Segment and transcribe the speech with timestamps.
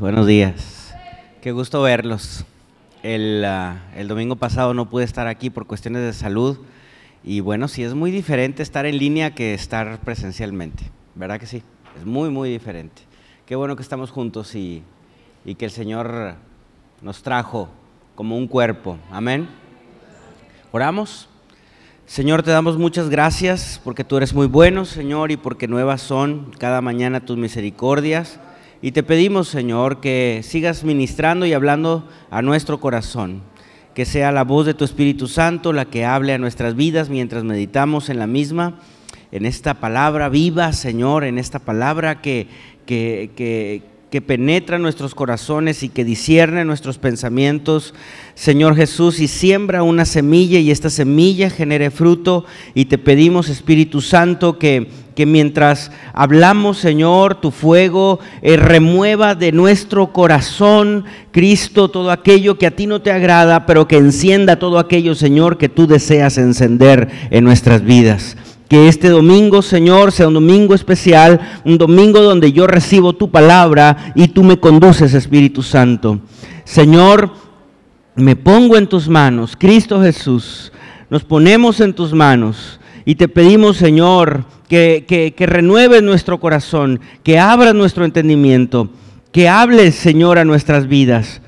[0.00, 0.94] buenos días.
[1.40, 2.44] Qué gusto verlos.
[3.02, 6.58] El, ah, el, domingo pasado no pude estar aquí por cuestiones de salud
[7.22, 11.62] y bueno, sí es muy diferente estar en línea que estar presencialmente, ¿verdad que sí?
[11.98, 13.02] Es muy, muy diferente.
[13.46, 14.82] Qué bueno que estamos juntos y,
[15.44, 16.34] y que el Señor
[17.00, 17.68] nos trajo
[18.14, 18.98] como un cuerpo.
[19.10, 19.48] Amén.
[20.72, 21.28] Oramos.
[22.06, 26.52] Señor, te damos muchas gracias porque tú eres muy bueno, Señor, y porque nuevas son
[26.58, 28.40] cada mañana tus misericordias.
[28.82, 33.42] Y te pedimos, Señor, que sigas ministrando y hablando a nuestro corazón,
[33.94, 37.42] que sea la voz de tu Espíritu Santo la que hable a nuestras vidas mientras
[37.42, 38.78] meditamos en la misma,
[39.32, 42.48] en esta palabra viva, Señor, en esta palabra que,
[42.84, 43.30] que,
[44.10, 47.94] que penetra nuestros corazones y que discierne nuestros pensamientos,
[48.34, 52.44] Señor Jesús, y siembra una semilla y esta semilla genere fruto.
[52.74, 59.50] Y te pedimos, Espíritu Santo, que, que mientras hablamos, Señor, tu fuego eh, remueva de
[59.50, 64.78] nuestro corazón, Cristo, todo aquello que a ti no te agrada, pero que encienda todo
[64.78, 68.36] aquello, Señor, que tú deseas encender en nuestras vidas.
[68.68, 74.12] Que este domingo, Señor, sea un domingo especial, un domingo donde yo recibo tu palabra
[74.14, 76.20] y tú me conduces, Espíritu Santo.
[76.64, 77.30] Señor,
[78.16, 80.72] me pongo en tus manos, Cristo Jesús,
[81.08, 87.38] nos ponemos en tus manos y te pedimos, Señor, que, que, renueves nuestro corazón, que
[87.38, 88.90] abras nuestro entendimiento,
[89.32, 91.40] que hables, Señor, a nuestras vidas.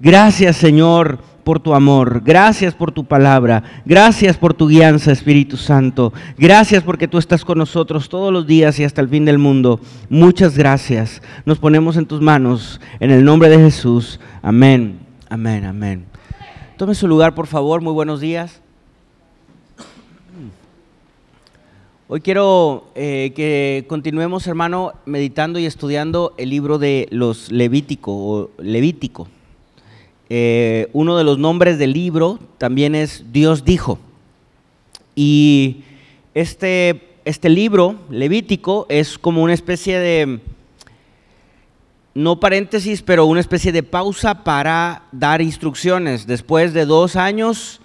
[0.00, 6.12] Gracias, Señor por tu amor, gracias por tu palabra, gracias por tu guianza, Espíritu Santo,
[6.38, 9.78] gracias porque tú estás con nosotros todos los días y hasta el fin del mundo.
[10.08, 11.22] Muchas gracias.
[11.44, 14.18] Nos ponemos en tus manos, en el nombre de Jesús.
[14.42, 16.06] Amén, amén, amén.
[16.78, 17.82] Tome su lugar, por favor.
[17.82, 18.63] Muy buenos días.
[22.06, 28.50] Hoy quiero eh, que continuemos, hermano, meditando y estudiando el libro de los Levítico o
[28.58, 29.26] Levítico.
[30.28, 33.98] Eh, uno de los nombres del libro también es Dios dijo.
[35.16, 35.78] Y
[36.34, 40.40] este, este libro, Levítico, es como una especie de,
[42.12, 46.26] no paréntesis, pero una especie de pausa para dar instrucciones.
[46.26, 47.80] Después de dos años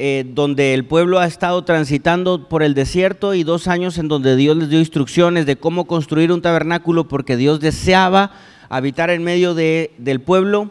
[0.00, 4.36] eh, donde el pueblo ha estado transitando por el desierto y dos años en donde
[4.36, 8.30] Dios les dio instrucciones de cómo construir un tabernáculo porque Dios deseaba
[8.68, 10.70] habitar en medio de, del pueblo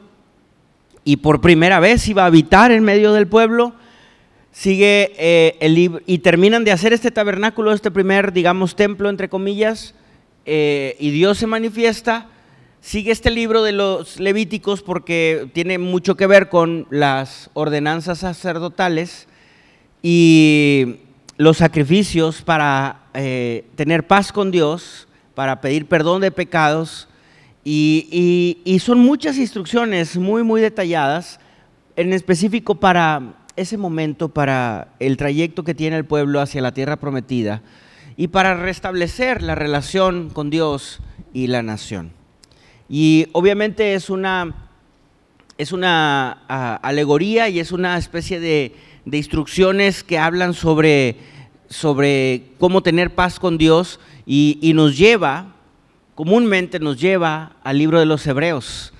[1.03, 3.73] y por primera vez iba a habitar en medio del pueblo.
[4.53, 9.93] Sigue eh, el y terminan de hacer este tabernáculo, este primer, digamos, templo, entre comillas,
[10.45, 12.27] eh, y Dios se manifiesta.
[12.87, 19.27] Sigue este libro de los Levíticos porque tiene mucho que ver con las ordenanzas sacerdotales
[20.01, 20.95] y
[21.35, 27.09] los sacrificios para eh, tener paz con Dios, para pedir perdón de pecados
[27.65, 31.41] y, son muchas instrucciones muy, muy detalladas,
[31.97, 36.95] en específico para ese momento, para el trayecto que tiene el pueblo hacia la tierra
[36.95, 37.61] prometida
[38.15, 41.01] y para restablecer la relación con Dios
[41.33, 42.16] y la nación.
[42.89, 44.69] Y obviamente es una,
[45.57, 48.75] es una ah, alegoría y es una especie de,
[49.11, 51.15] instrucciones que hablan sobre,
[51.69, 55.53] sobre cómo tener paz con Dios y, y nos lleva
[56.17, 58.91] comúnmente nos lleva al libro de los Hebreos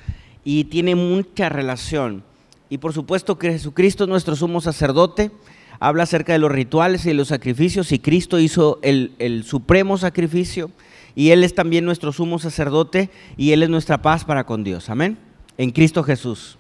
[0.44, 2.24] y tiene mucha relación.
[2.70, 5.32] Y por supuesto que Jesucristo es nuestro sumo sacerdote,
[5.80, 9.98] habla acerca de los rituales y de los sacrificios y Cristo hizo el, el supremo
[9.98, 10.70] sacrificio
[11.18, 14.88] y Él es también nuestro sumo sacerdote y Él es nuestra paz para con Dios.
[14.88, 15.18] Amén.
[15.58, 16.60] En Cristo Jesús.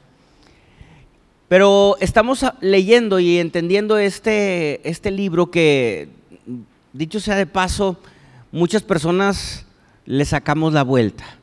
[1.47, 6.09] Pero estamos leyendo y entendiendo este, este libro que,
[6.91, 7.99] dicho sea de paso,
[8.51, 9.67] muchas personas
[10.07, 11.37] le sacamos la vuelta,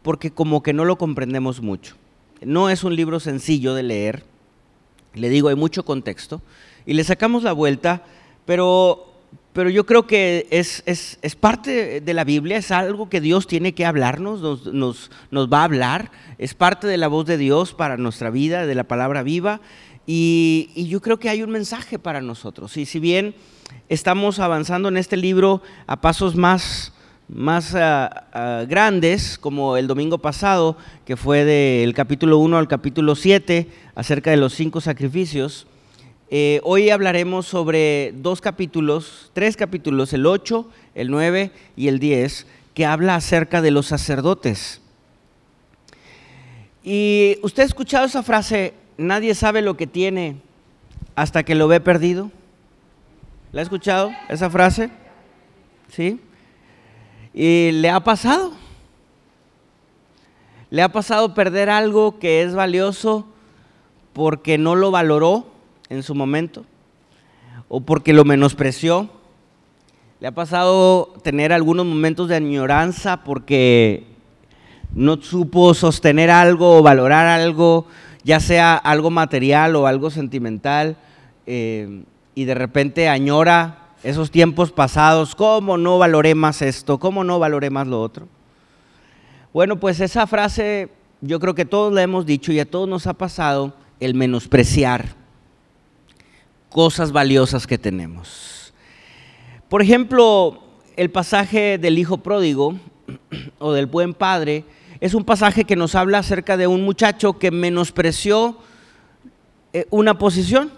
[0.00, 1.96] porque como que no lo comprendemos mucho.
[2.40, 4.24] No es un libro sencillo de leer,
[5.12, 6.40] le digo, hay mucho contexto,
[6.86, 8.04] y le sacamos la vuelta,
[8.46, 9.13] pero,
[9.54, 13.46] pero yo creo que es, es, es, parte de la Biblia, es algo que Dios
[13.46, 17.38] tiene que hablarnos, nos, nos, nos va a hablar, es parte de la voz de
[17.38, 19.60] Dios para nuestra vida, de la palabra viva,
[20.06, 22.76] y, y yo creo que hay un mensaje para nosotros.
[22.76, 23.34] Y si bien
[23.88, 26.92] estamos avanzando en este libro a pasos más
[27.28, 30.76] más ah, grandes, como el domingo pasado,
[31.06, 35.66] que fue del capítulo 1 al capítulo 7, acerca de los cinco sacrificios.
[36.30, 42.46] Eh, hoy hablaremos sobre dos capítulos, tres capítulos, el 8, el 9 y el 10,
[42.72, 44.80] que habla acerca de los sacerdotes.
[46.82, 50.36] Y usted ha escuchado esa frase, nadie sabe lo que tiene
[51.14, 52.30] hasta que lo ve perdido.
[53.52, 54.90] ¿La ha escuchado esa frase?
[55.88, 56.20] ¿Sí?
[57.34, 58.52] ¿Y le ha pasado?
[60.70, 63.26] ¿Le ha pasado perder algo que es valioso
[64.14, 65.53] porque no lo valoró
[65.88, 66.64] en su momento?
[67.68, 69.10] ¿O porque lo menospreció?
[70.20, 74.06] ¿Le ha pasado tener algunos momentos de añoranza porque
[74.94, 77.86] no supo sostener algo o valorar algo,
[78.22, 80.96] ya sea algo material o algo sentimental,
[81.46, 82.04] eh,
[82.34, 86.98] y de repente añora esos tiempos pasados, ¿cómo no valoré más esto?
[86.98, 88.28] ¿Cómo no valoré más lo otro?
[89.52, 90.90] Bueno, pues esa frase
[91.20, 95.23] yo creo que todos la hemos dicho y a todos nos ha pasado el menospreciar
[96.74, 98.74] cosas valiosas que tenemos.
[99.68, 100.60] Por ejemplo,
[100.96, 102.74] el pasaje del hijo pródigo
[103.60, 104.64] o del buen padre
[105.00, 108.58] es un pasaje que nos habla acerca de un muchacho que menospreció
[109.72, 110.72] eh, una posición,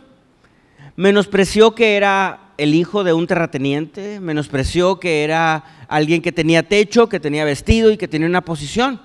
[0.97, 7.09] menospreció que era el hijo de un terrateniente, menospreció que era alguien que tenía techo,
[7.09, 9.01] que tenía vestido y que tenía una posición.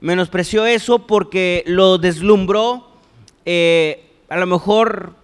[0.00, 2.88] Menospreció eso porque lo deslumbró,
[3.44, 5.19] eh, a lo mejor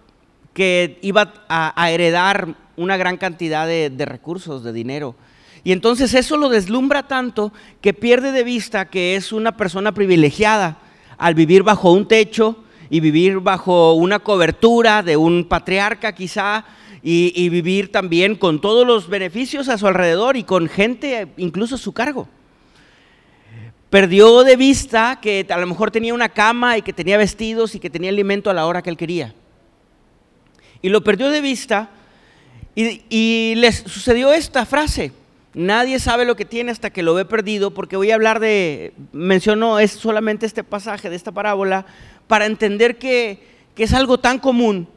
[0.57, 5.15] que iba a, heredar una gran cantidad de, recursos, de dinero.
[5.63, 10.79] Y entonces eso lo deslumbra tanto que pierde de vista que es una persona privilegiada
[11.19, 16.65] al vivir bajo un techo y vivir bajo una cobertura de un patriarca quizá,
[17.03, 21.77] y, vivir también con todos los beneficios a su alrededor y con gente incluso a
[21.77, 22.27] su cargo.
[23.91, 27.79] Perdió de vista que a lo mejor tenía una cama y que tenía vestidos y
[27.79, 29.35] que tenía alimento a la hora que él quería.
[30.81, 31.89] Y lo perdió de vista
[32.75, 35.11] y, y le sucedió esta frase.
[35.53, 38.93] Nadie sabe lo que tiene hasta que lo ve perdido, porque voy a hablar de,
[39.11, 41.85] menciono es solamente este pasaje de esta parábola,
[42.27, 43.41] para entender que,
[43.73, 44.87] que es algo tan común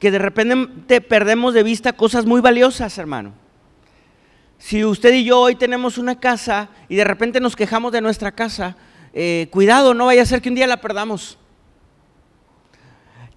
[0.00, 3.34] que de repente perdemos de vista cosas muy valiosas, hermano.
[4.58, 8.32] Si usted y yo hoy tenemos una casa y de repente nos quejamos de nuestra
[8.32, 8.76] casa,
[9.12, 11.38] eh, cuidado, no vaya a ser que un día la perdamos.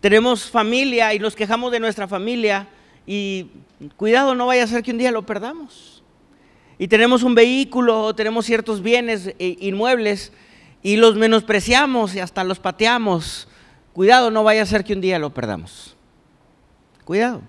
[0.04, 2.68] Tenemos familia y nos quejamos de nuestra familia
[3.08, 3.48] y
[3.96, 6.04] cuidado, no vaya a ser que un día lo perdamos.
[6.78, 10.34] Y tenemos un vehículo o tenemos ciertos bienes eh, inmuebles
[10.82, 13.48] y los menospreciamos y hasta los pateamos.
[13.94, 15.96] Cuidado, no vaya a ser que un día lo perdamos.
[17.06, 17.42] Cuidado.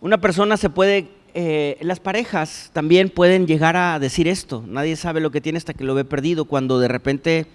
[0.00, 4.62] Una persona se puede, eh, las parejas también pueden llegar a decir esto.
[4.68, 7.46] Nadie sabe lo que tiene hasta que lo ve perdido, cuando de repente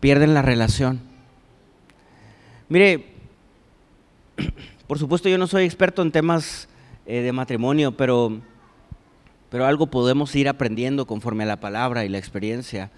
[0.00, 1.11] pierden la relación.
[2.72, 3.04] Mire,
[4.86, 6.70] por supuesto yo no soy experto en temas
[7.04, 8.40] eh, de matrimonio, pero,
[9.50, 12.90] pero algo podemos ir aprendiendo conforme a la palabra y la experiencia.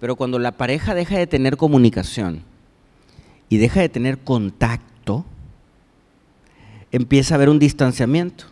[0.00, 2.42] Pero cuando la pareja deja de tener comunicación
[3.48, 5.24] y deja de tener contacto,
[6.90, 8.44] empieza a haber un distanciamiento.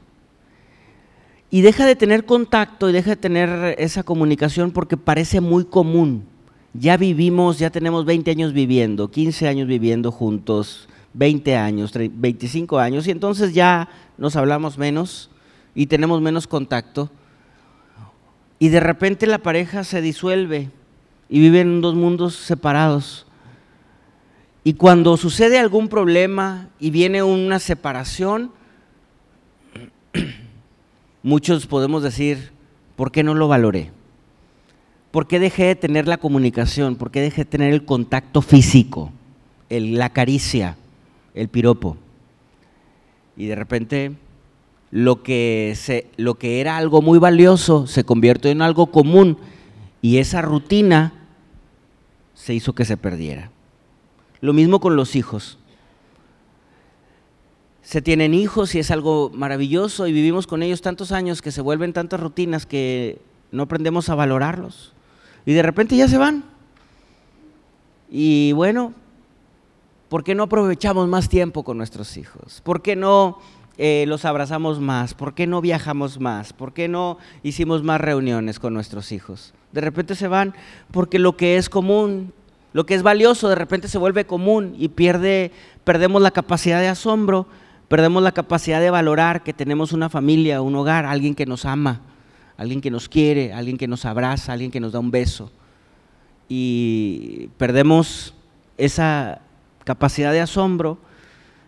[1.50, 6.29] Y deja de tener contacto y deja de tener esa comunicación porque parece muy común.
[6.72, 13.06] Ya vivimos, ya tenemos 20 años viviendo, 15 años viviendo juntos, 20 años, 25 años,
[13.06, 13.88] y entonces ya
[14.18, 15.30] nos hablamos menos
[15.74, 17.10] y tenemos menos contacto.
[18.60, 20.70] Y de repente la pareja se disuelve
[21.28, 23.26] y viven en dos mundos separados.
[24.62, 28.52] Y cuando sucede algún problema y viene una separación,
[31.22, 32.52] muchos podemos decir,
[32.94, 33.90] ¿por qué no lo valoré?
[35.10, 36.96] ¿Por qué dejé de tener la comunicación?
[36.96, 39.10] ¿Por qué dejé de tener el contacto físico,
[39.68, 40.76] la caricia,
[41.34, 41.96] el piropo?
[43.36, 44.12] Y de repente
[44.90, 45.76] lo que,
[46.42, 49.38] era algo muy valioso se convirtió en algo común
[50.02, 51.12] y esa rutina
[52.34, 53.50] se hizo que se perdiera.
[54.40, 55.58] Lo mismo con los hijos.
[57.82, 61.60] Se tienen hijos y es algo maravilloso y vivimos con ellos tantos años que se
[61.60, 63.20] vuelven tantas rutinas que
[63.50, 64.94] no aprendemos a valorarlos.
[65.46, 66.44] Y de repente ya se van.
[68.10, 68.92] Y bueno,
[70.08, 72.60] ¿por qué no aprovechamos más tiempo con nuestros hijos?
[72.62, 73.38] ¿Por qué no
[73.78, 75.14] eh, los abrazamos más?
[75.14, 76.52] ¿Por qué no viajamos más?
[76.52, 79.54] ¿Por qué no hicimos más reuniones con nuestros hijos?
[79.72, 80.54] De repente se van
[80.90, 82.32] porque lo que es común
[82.72, 85.50] lo que es valioso de repente se vuelve común y pierde,
[85.84, 87.46] perdemos la capacidad de asombro,
[87.88, 92.00] perdemos la capacidad de valorar que tenemos una familia, un hogar, alguien que nos ama,
[92.60, 95.50] alguien que nos quiere, alguien que nos abraza, alguien que nos da un beso.
[96.46, 98.34] Y perdemos
[98.76, 99.40] esa
[99.84, 100.98] capacidad de asombro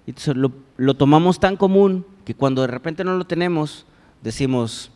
[0.06, 3.86] y lo, lo tomamos tan común que cuando de repente no lo tenemos,
[4.20, 4.90] decimos,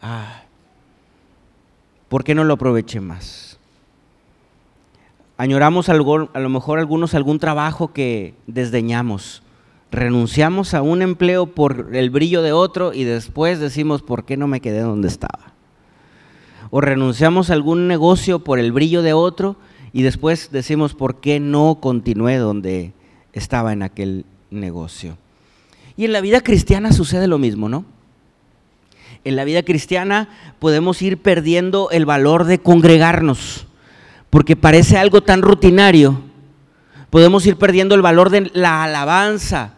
[0.00, 0.44] ah,
[2.08, 3.58] ¿por qué no lo aproveché más?
[5.36, 9.42] Añoramos a lo mejor algunos algún trabajo que desdeñamos.
[9.90, 14.46] Renunciamos a un empleo por el brillo de otro y después decimos, ¿por qué no
[14.46, 15.50] me quedé donde estaba?
[16.70, 19.56] o renunciamos a algún negocio por el brillo de otro
[19.92, 22.92] y después decimos por qué no continué donde
[23.32, 25.18] estaba en aquel negocio.
[25.96, 27.84] Y en la vida cristiana sucede lo mismo, ¿no?
[29.24, 30.28] En la vida cristiana
[30.60, 33.66] podemos ir perdiendo el valor de congregarnos,
[34.30, 36.22] porque parece algo tan rutinario.
[37.10, 39.74] Podemos ir perdiendo el valor de la alabanza,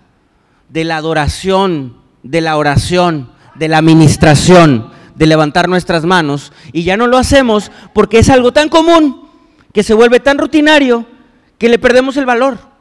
[0.73, 6.97] de la adoración, de la oración, de la administración, de levantar nuestras manos, y ya
[6.97, 9.29] no lo hacemos porque es algo tan común
[9.75, 11.07] que se vuelve tan rutinario
[11.59, 12.73] que le perdemos el valor.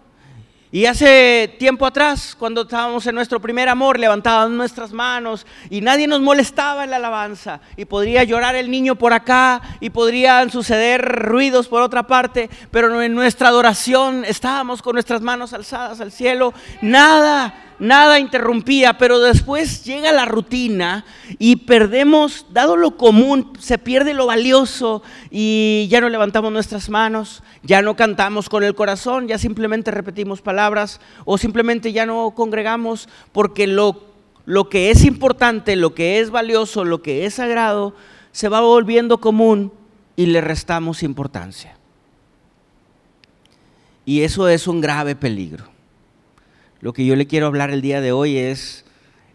[0.73, 6.07] Y hace tiempo atrás, cuando estábamos en nuestro primer amor, levantábamos nuestras manos y nadie
[6.07, 7.59] nos molestaba en la alabanza.
[7.75, 13.01] Y podría llorar el niño por acá y podrían suceder ruidos por otra parte, pero
[13.01, 16.53] en nuestra adoración estábamos con nuestras manos alzadas al cielo.
[16.81, 21.03] Nada, nada interrumpía, pero después llega la rutina
[21.39, 27.41] y perdemos, dado lo común, se pierde lo valioso y ya no levantamos nuestras manos,
[27.63, 33.09] ya no cantamos con el corazón, ya simplemente repetimos palabras o simplemente ya no congregamos
[33.31, 34.03] porque lo,
[34.45, 37.95] lo que es importante, lo que es valioso, lo que es sagrado,
[38.31, 39.73] se va volviendo común
[40.15, 41.75] y le restamos importancia.
[44.05, 45.70] Y eso es un grave peligro.
[46.81, 48.85] Lo que yo le quiero hablar el día de hoy es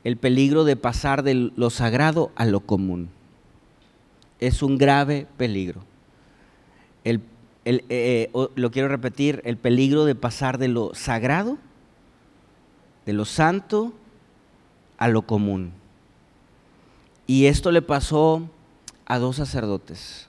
[0.02, 3.08] el peligro de pasar de lo sagrado a lo común.
[4.40, 5.82] Es un grave peligro.
[7.04, 7.22] El,
[7.64, 11.56] eh, eh, lo quiero repetir, el peligro de pasar de lo sagrado,
[13.06, 13.92] de lo santo,
[14.98, 15.70] a lo común.
[17.28, 18.42] Y esto le pasó
[19.04, 20.28] a dos sacerdotes.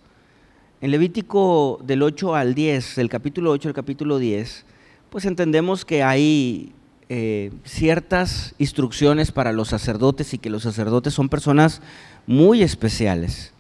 [0.82, 4.66] En Levítico del 8 al 10, del capítulo 8 al capítulo 10,
[5.10, 6.74] pues entendemos que hay
[7.10, 11.82] eh, ciertas instrucciones para los sacerdotes y que los sacerdotes son personas
[12.26, 13.54] muy especiales.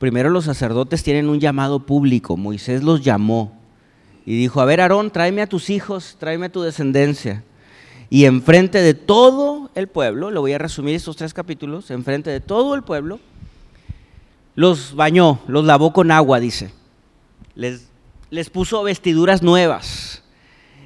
[0.00, 3.56] Primero los sacerdotes tienen un llamado público, Moisés los llamó
[4.26, 7.44] y dijo, a ver Aarón, tráeme a tus hijos, tráeme a tu descendencia.
[8.10, 12.40] Y enfrente de todo el pueblo, lo voy a resumir estos tres capítulos, enfrente de
[12.40, 13.20] todo el pueblo,
[14.56, 16.72] los bañó, los lavó con agua, dice.
[17.54, 17.88] Les,
[18.28, 20.21] les puso vestiduras nuevas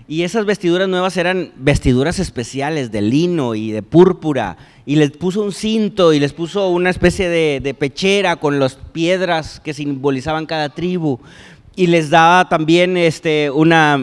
[0.08, 4.56] y esas vestiduras nuevas eran vestiduras especiales de lino y de púrpura.
[4.84, 9.60] Y les puso un cinto y les puso una especie de, pechera con las piedras
[9.60, 11.18] que simbolizaban cada tribu.
[11.75, 13.96] Y les daba también este, una,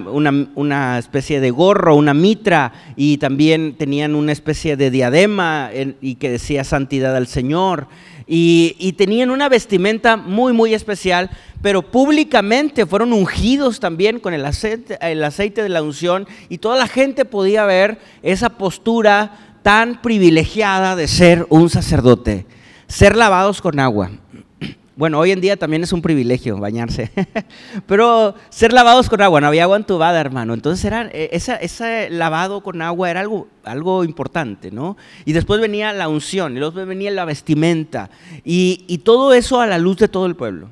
[0.55, 2.73] una, especie de gorro, una mitra.
[2.97, 7.87] Y también tenían una especie de diadema y que decía santidad al Señor.
[8.27, 11.29] Y, tenían una vestimenta muy, muy especial,
[11.63, 16.77] pero públicamente fueron ungidos también con el aceite, el aceite de la unción y toda
[16.77, 22.45] la gente podía ver esa postura tan privilegiada de ser un sacerdote,
[22.87, 24.11] ser lavados con agua.
[24.95, 27.09] Bueno, hoy en día también es un privilegio bañarse,
[27.87, 30.53] pero ser lavados con agua, no había agua entubada, hermano.
[30.53, 33.25] Entonces era, eh, ese lavado con agua era
[33.63, 34.95] algo, importante, ¿no?
[35.25, 38.11] Y después venía la unción, y después venía la vestimenta,
[38.43, 40.69] y todo eso a la luz de todo el pueblo.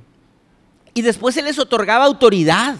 [0.94, 2.76] Y después se les otorgaba autoridad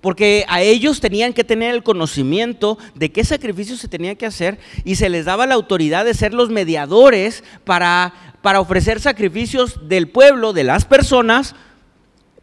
[0.00, 4.58] porque a ellos tenían que tener el conocimiento de qué sacrificio se tenía que hacer
[4.84, 10.08] y se les daba la autoridad de ser los mediadores para para ofrecer sacrificios del
[10.08, 11.54] pueblo, de las personas,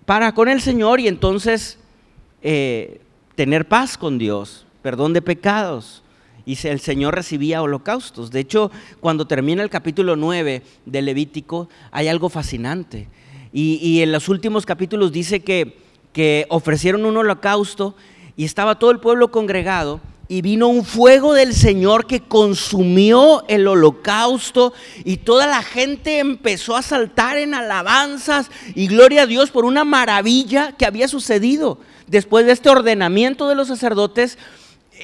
[0.05, 1.77] para con el Señor y entonces
[2.41, 3.01] eh,
[3.35, 6.01] tener paz con Dios, perdón de pecados.
[6.45, 8.31] Y el Señor recibía holocaustos.
[8.31, 13.07] De hecho, cuando termina el capítulo 9 de Levítico, hay algo fascinante.
[13.51, 15.77] Y, en los últimos capítulos dice que,
[16.13, 17.95] que ofrecieron un holocausto
[18.37, 23.67] y estaba todo el pueblo congregado y vino un fuego del Señor que consumió el
[23.67, 29.65] holocausto y toda la gente empezó a saltar en alabanzas y gloria a Dios por
[29.65, 31.79] una maravilla que había sucedido.
[32.05, 34.37] Después de este ordenamiento de los sacerdotes,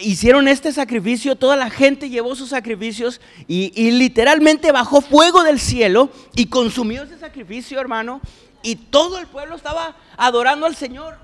[0.01, 6.09] hicieron este sacrificio, toda la gente llevó sus sacrificios y, literalmente bajó fuego del cielo
[6.35, 8.21] y consumió ese sacrificio, hermano,
[8.63, 11.17] y todo el pueblo estaba adorando al Señor.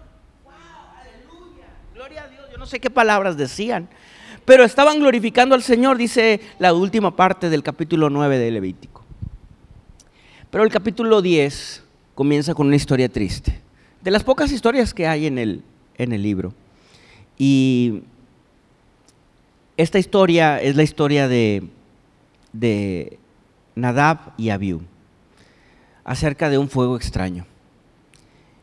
[0.44, 0.54] ¡Wow!
[1.00, 1.68] ¡Aleluya!
[1.94, 2.42] ¡Gloria a Dios!
[2.62, 3.90] no sé qué palabras decían,
[4.46, 9.04] pero estaban glorificando al Señor, dice la última parte del capítulo 9 de Levítico.
[10.52, 11.82] Pero el capítulo 10
[12.14, 13.60] comienza con una historia triste,
[14.02, 15.64] de las pocas historias que hay en el,
[15.98, 16.54] en el libro.
[17.36, 18.04] Y
[19.82, 21.64] esta historia es la historia de,
[22.54, 23.20] de
[23.76, 24.82] Nadab y Abiú,
[26.04, 27.46] acerca de un fuego extraño.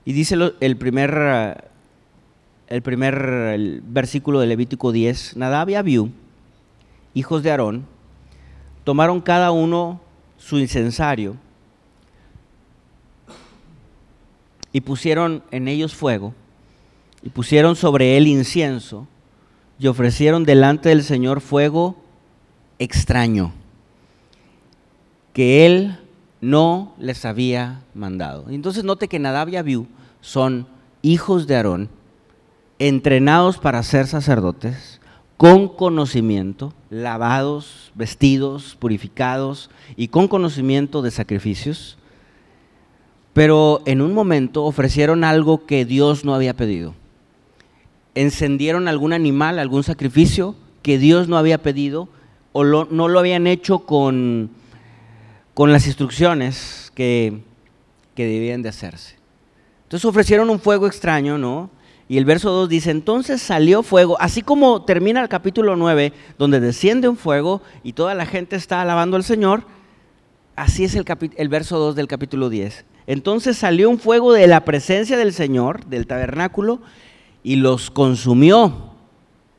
[0.05, 1.69] Y dice el primer
[2.69, 6.11] el primer versículo de Levítico 10, Nadab y Abiú,
[7.15, 7.87] hijos de Aarón,
[8.85, 10.01] tomaron cada uno
[10.37, 11.37] su incensario
[14.71, 16.35] y pusieron en ellos fuego,
[17.23, 19.09] y pusieron sobre él incienso,
[19.79, 21.97] y ofrecieron delante del Señor fuego
[22.79, 23.53] extraño,
[25.33, 25.99] que él
[26.41, 28.47] no les había mandado.
[28.51, 29.87] Entonces note que Nadab y Abiú
[30.21, 30.67] son
[31.03, 31.89] hijos de Aarón,
[32.79, 35.01] entrenados para ser sacerdotes,
[35.37, 41.97] con conocimiento, lavados, vestidos, purificados y con conocimiento de sacrificios,
[43.33, 46.95] pero en un momento ofrecieron algo que Dios no había pedido.
[48.19, 52.09] Encendieron algún animal, algún sacrificio que Dios no había pedido
[52.51, 54.51] o no lo habían hecho con,
[55.55, 57.43] con las instrucciones que,
[58.17, 59.15] que debían de hacerse.
[59.85, 61.71] Entonces ofrecieron un fuego extraño, ¿no?
[62.09, 66.59] Y el verso 2 dice, entonces salió fuego, así como termina el capítulo 9, donde
[66.59, 69.65] desciende un fuego y toda la gente está alabando al Señor,
[70.57, 71.05] así es el,
[71.37, 72.87] el verso 2 del capítulo 10.
[73.07, 76.81] Entonces salió un fuego de la presencia del Señor, del tabernáculo,
[77.49, 78.75] y los consumió,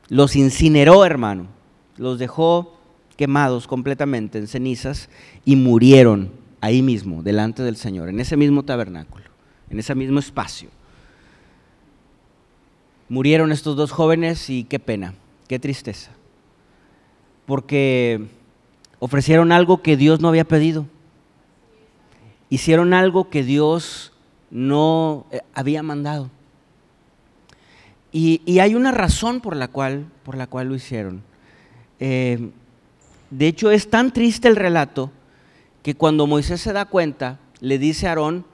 [0.08, 1.48] los incineró, hermano,
[1.96, 2.78] los dejó
[3.16, 5.08] quemados completamente en cenizas
[5.44, 6.30] y murieron
[6.60, 9.24] ahí mismo, delante del Señor, en ese mismo tabernáculo,
[9.70, 10.70] en ese mismo espacio.
[13.08, 15.14] Murieron estos dos jóvenes y qué pena,
[15.48, 16.12] qué tristeza.
[17.44, 18.24] Porque
[19.00, 20.86] ofrecieron algo que Dios no había pedido.
[22.50, 24.12] Hicieron algo que Dios
[24.48, 26.30] no eh, había mandado.
[28.12, 31.22] Y, hay una razón por la cual, por la cual lo hicieron.
[32.00, 32.50] Eh,
[33.30, 35.10] de hecho, es tan triste el relato
[35.82, 38.44] que cuando Moisés se da cuenta, le dice a Aarón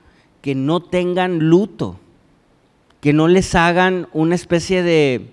[0.43, 1.99] que no tengan luto
[3.01, 5.31] que no les hagan una especie de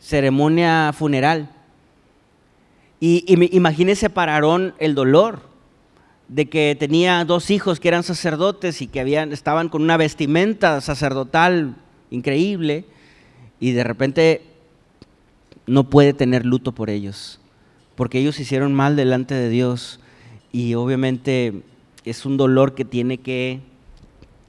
[0.00, 1.50] ceremonia funeral.
[2.98, 5.40] Y, imagínense para Aarón el dolor
[6.28, 10.80] de que tenía dos hijos que eran sacerdotes y que habían, estaban con una vestimenta
[10.80, 11.76] sacerdotal
[12.10, 12.86] increíble
[13.60, 14.42] y de repente
[15.66, 17.40] no puede tener luto por ellos,
[17.94, 20.00] porque ellos hicieron mal delante de Dios
[20.52, 21.62] y obviamente
[22.04, 23.60] es un dolor que tiene que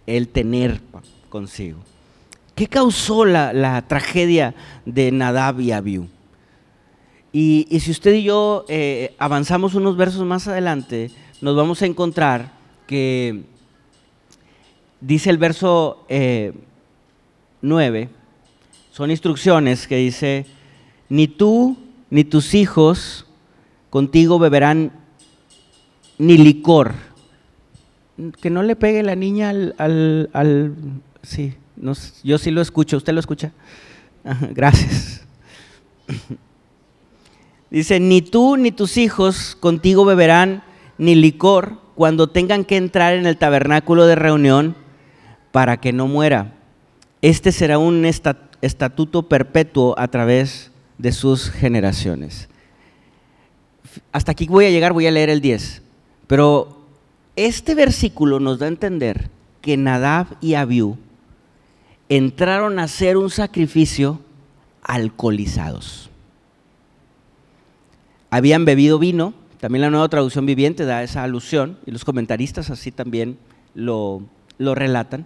[0.08, 0.82] él tener
[1.30, 1.80] consigo.
[2.54, 6.08] ¿Qué causó la, tragedia de Nadab y Abiú?
[7.34, 12.54] Y, si usted y yo eh, avanzamos unos versos más adelante, nos vamos a encontrar
[12.88, 13.44] que
[15.02, 16.06] dice el verso
[17.62, 18.10] 9, eh,
[18.96, 20.46] son instrucciones que dice,
[21.10, 21.76] ni tú
[22.10, 23.26] ni tus hijos
[23.90, 24.94] contigo beberán
[26.18, 26.94] ni licor.
[28.40, 29.76] Que no le pegue la niña al,
[30.32, 30.74] al,
[31.24, 31.56] sí,
[32.24, 33.52] yo sí lo escucho, ¿usted lo escucha?
[34.52, 35.26] gracias.
[37.70, 40.64] Dice, ni tú ni tus hijos contigo beberán
[40.98, 44.74] ni licor cuando tengan que entrar en el tabernáculo de reunión
[45.52, 46.54] para que no muera.
[47.22, 48.45] Este será un estatuto
[49.30, 52.49] perpetuo a través de sus generaciones.
[54.12, 55.82] Hasta aquí voy a llegar, voy a leer el 10.
[56.28, 56.82] Pero
[57.36, 59.30] este versículo nos da a entender
[59.62, 60.97] que Nadab y Abiú
[62.10, 64.19] entraron a hacer un sacrificio
[64.82, 66.10] alcoholizados.
[68.30, 72.91] Habían bebido vino, también la nueva traducción viviente da esa alusión, y los comentaristas así
[72.91, 73.38] también
[73.73, 74.23] lo,
[74.58, 75.25] lo relatan.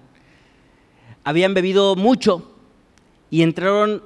[1.23, 2.59] Habían bebido mucho
[3.30, 4.04] y entraron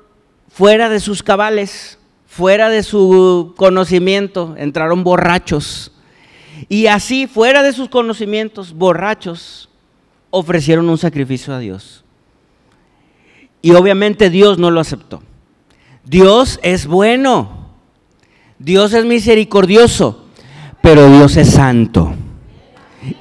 [0.49, 5.91] fuera de sus cabales, fuera de su conocimiento, entraron borrachos.
[6.69, 9.69] Y así, fuera de sus conocimientos, borrachos,
[10.29, 12.03] ofrecieron un sacrificio a Dios.
[13.61, 15.23] Y obviamente Dios no lo aceptó.
[16.03, 17.69] Dios es bueno.
[18.59, 20.25] Dios es misericordioso.
[20.81, 22.13] Pero Dios es santo.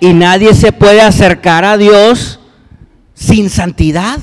[0.01, 2.41] Y nadie se puede acercar a Dios
[3.15, 4.19] sin santidad.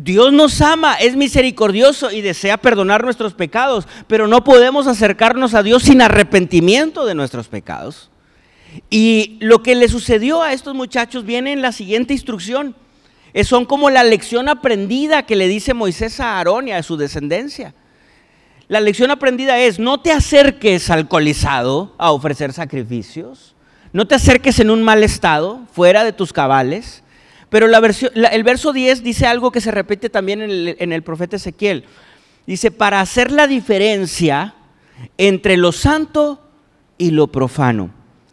[0.00, 5.62] Dios nos ama, es misericordioso y desea perdonar nuestros pecados, pero no podemos acercarnos a
[5.62, 8.10] Dios sin arrepentimiento de nuestros pecados.
[8.90, 12.74] Y lo que le sucedió a estos muchachos viene en la siguiente instrucción
[13.42, 17.74] son como la lección aprendida que le dice Moisés a Aarón y a su descendencia.
[18.68, 23.54] La lección aprendida es, no te acerques alcoholizado a ofrecer sacrificios,
[23.92, 27.03] no te acerques en un mal estado, fuera de tus cabales.
[27.54, 31.36] Pero el verso 10 dice algo que se repite también en el, en el profeta
[31.36, 31.84] Ezequiel.
[32.48, 34.56] Dice, para hacer la diferencia
[35.18, 36.42] entre lo santo
[36.98, 37.92] y lo profano,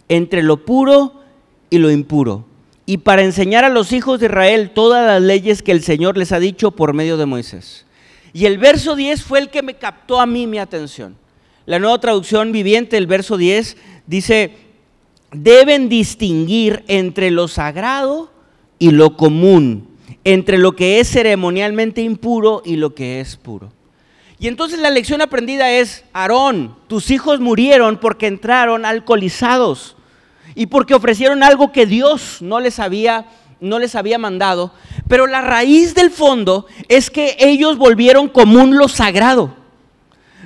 [0.09, 1.21] entre lo puro
[1.69, 2.47] y lo impuro
[2.87, 6.31] y para enseñar a los hijos de Israel todas las leyes que el Señor les
[6.31, 7.85] ha dicho por medio de Moisés.
[8.33, 11.15] Y el verso 10 fue el que me captó a mí mi atención.
[11.67, 14.57] La nueva traducción viviente del verso 10 dice,
[15.31, 18.31] deben distinguir entre lo sagrado
[18.81, 19.87] y lo común,
[20.23, 23.71] entre lo que es ceremonialmente impuro y lo que es puro.
[24.39, 29.95] Y entonces la lección aprendida es, Aarón, tus hijos murieron porque entraron alcoholizados
[30.55, 33.27] y porque ofrecieron algo que Dios no les había
[33.59, 34.73] no les había mandado,
[35.07, 39.55] pero la raíz del fondo es que ellos volvieron común lo sagrado.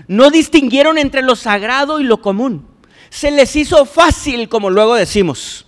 [0.09, 2.67] No distinguieron entre lo sagrado y lo común.
[3.09, 5.64] Se les hizo fácil, como luego decimos.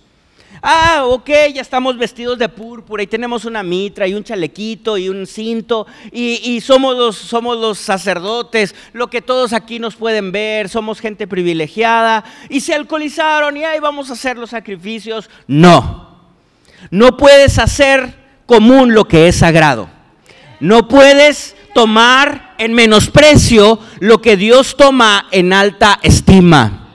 [0.62, 5.08] Ah, ok, ya estamos vestidos de púrpura y tenemos una mitra y un chalequito y
[5.08, 10.68] un cinto y, somos, los, somos los sacerdotes, lo que todos aquí nos pueden ver,
[10.68, 15.30] somos gente privilegiada y se alcoholizaron y ahí vamos a hacer los sacrificios.
[15.46, 16.18] No,
[16.90, 18.14] no puedes hacer
[18.46, 19.88] común lo que es sagrado.
[20.60, 26.87] No puedes tomar en menosprecio lo que Dios toma en alta estima.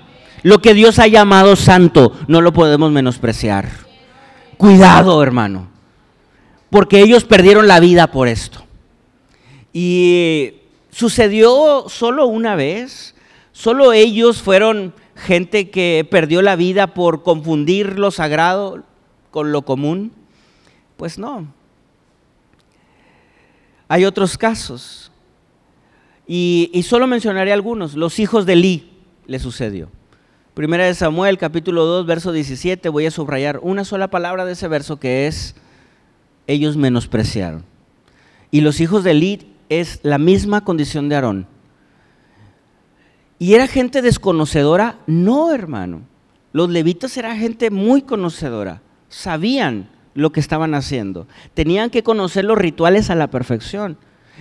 [0.44, 3.70] Lo que Dios ha llamado santo no lo podemos menospreciar.
[4.58, 5.68] Cuidado, hermano,
[6.70, 8.64] porque ellos perdieron la vida por esto.
[9.74, 10.54] Y
[10.92, 13.16] sucedió solo una vez.
[13.52, 18.84] Solo ellos fueron gente que perdió la vida por confundir lo sagrado
[19.32, 20.12] con lo común.
[20.98, 21.48] Pues no.
[23.88, 25.12] Hay otros casos.
[26.26, 27.96] Y, solo mencionaré algunos.
[27.96, 28.92] Los hijos de Lee
[29.28, 29.90] le sucedió.
[30.54, 34.68] Primera de Samuel, capítulo 2, verso 17, voy a subrayar una sola palabra de ese
[34.68, 35.56] verso que es,
[36.46, 37.66] ellos menospreciaron.
[38.52, 41.48] Y los hijos de Elí es la misma condición de Aarón.
[43.40, 45.00] ¿Y era gente desconocedora?
[45.08, 46.04] No, hermano.
[46.52, 48.84] Los levitas eran gente muy conocedora.
[49.10, 51.28] Sabían lo que estaban haciendo.
[51.56, 53.98] Tenían que conocer los rituales a la perfección.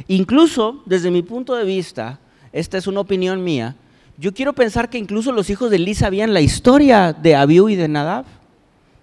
[0.09, 2.20] Incluso, desde mi punto de vista,
[2.53, 3.77] esta es una opinión mía,
[4.23, 7.75] yo quiero pensar que incluso los hijos de Eli sabían la historia de Abiú y
[7.75, 8.25] de Nadab.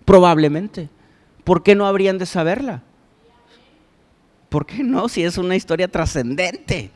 [0.06, 0.88] Probablemente.
[1.44, 2.84] ¿Por qué no habrían de saberla?
[4.48, 5.10] ¿Por qué no?
[5.10, 6.92] Si es una historia trascendente.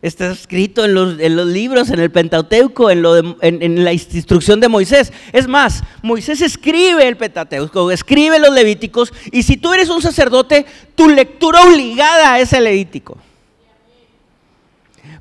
[0.00, 3.04] Está escrito en los, libros, en el Pentateuco, en,
[3.42, 5.12] en, la instrucción de Moisés.
[5.30, 10.64] Es más, Moisés escribe el Pentateuco, escribe los Levíticos, y si tú eres un sacerdote,
[10.94, 13.18] tu lectura obligada es el Levítico.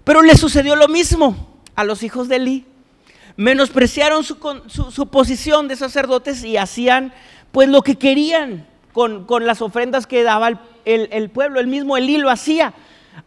[0.06, 2.66] Pero le sucedió lo mismo a los hijos de Eli.
[3.36, 7.14] Menospreciaron su, su, posición de sacerdotes y hacían
[7.52, 11.60] pues lo que querían con, las ofrendas que daba el, pueblo.
[11.60, 12.74] El mismo Elí lo hacía.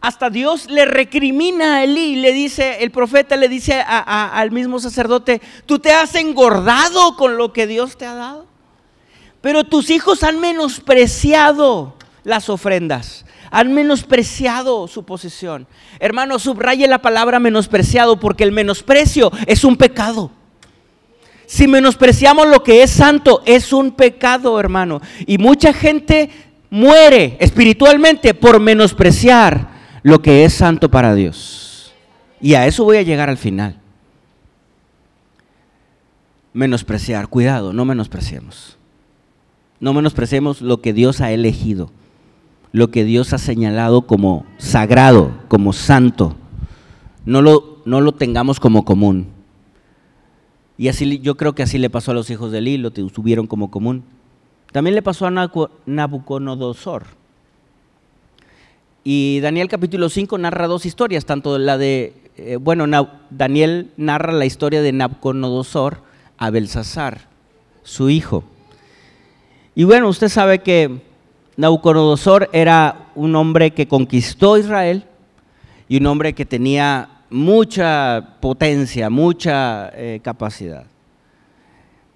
[0.01, 5.41] Hasta Dios le recrimina a Elí, le dice, el profeta le dice al mismo sacerdote,
[5.65, 8.47] tú te has engordado con lo que Dios te ha dado.
[9.41, 15.67] Pero tus hijos han menospreciado las ofrendas han menospreciado su posición.
[16.01, 20.31] Hermano, subraye la palabra menospreciado porque el menosprecio es un pecado.
[21.47, 25.01] Si menospreciamos lo que es santo, es un pecado, hermano.
[25.27, 26.31] Y mucha gente
[26.71, 29.69] muere espiritualmente por menospreciar
[30.03, 31.95] lo que es santo para Dios.
[32.41, 33.81] Y a eso voy a llegar al final.
[36.53, 38.77] Menospreciar, cuidado, no menospreciemos.
[39.79, 41.93] No menospreciemos lo que Dios ha elegido
[42.77, 46.37] lo que Dios ha señalado como sagrado, como santo.
[47.25, 49.29] No lo, no lo tengamos como común.
[50.77, 53.47] Y así yo creo que así le pasó a los hijos de Eli, lo tuvieron
[53.47, 54.05] como común.
[54.73, 55.31] También le pasó a
[55.87, 57.05] Nabucodonosor.
[59.05, 62.85] Y Daniel capítulo 5 narra dos historias, tanto la de, eh, bueno,
[63.31, 66.03] Daniel narra la historia de Nabucodonosor
[66.37, 67.23] a Belsasar,
[67.85, 68.45] su hijo.
[69.75, 71.06] Y bueno, usted sabe que
[71.57, 75.05] Nabucodonosor era un hombre que conquistó Israel
[75.88, 80.85] y un hombre que tenía mucha potencia, mucha eh, capacidad.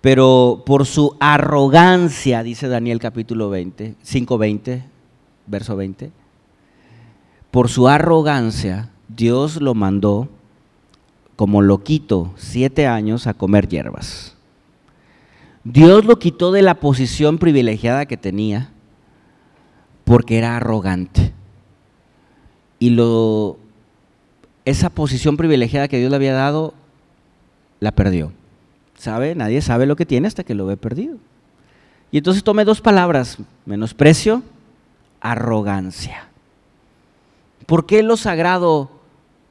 [0.01, 4.83] Pero por su arrogancia, dice Daniel capítulo 20, 5.20,
[5.47, 6.11] verso 20,
[7.51, 10.29] por su arrogancia, Dios lo mandó
[11.37, 14.37] como loquito siete años a comer hierbas.
[15.65, 18.71] Dios lo quitó de la posición privilegiada que tenía
[20.11, 21.33] porque era arrogante.
[22.81, 23.59] Y lo,
[24.65, 26.75] esa posición privilegiada que Dios le había dado,
[27.79, 28.33] la perdió.
[28.99, 29.37] ¿Sabe?
[29.37, 31.17] Nadie sabe lo que tiene hasta que lo ve perdido.
[32.11, 34.43] Y entonces tome dos palabras, menosprecio,
[35.21, 36.29] arrogancia.
[37.67, 38.91] ¿Por qué lo sagrado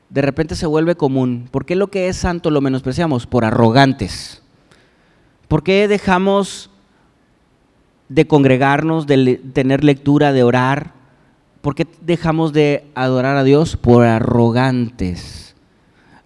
[0.10, 1.48] de repente se vuelve común?
[1.52, 3.28] ¿Por qué lo que es santo lo menospreciamos?
[3.28, 4.43] Por arrogantes.
[5.48, 6.69] ¿Por qué dejamos
[8.10, 10.93] de congregarnos, de tener lectura, de orar?
[11.62, 13.78] ¿Por qué dejamos de adorar a Dios?
[13.78, 15.56] Por arrogantes.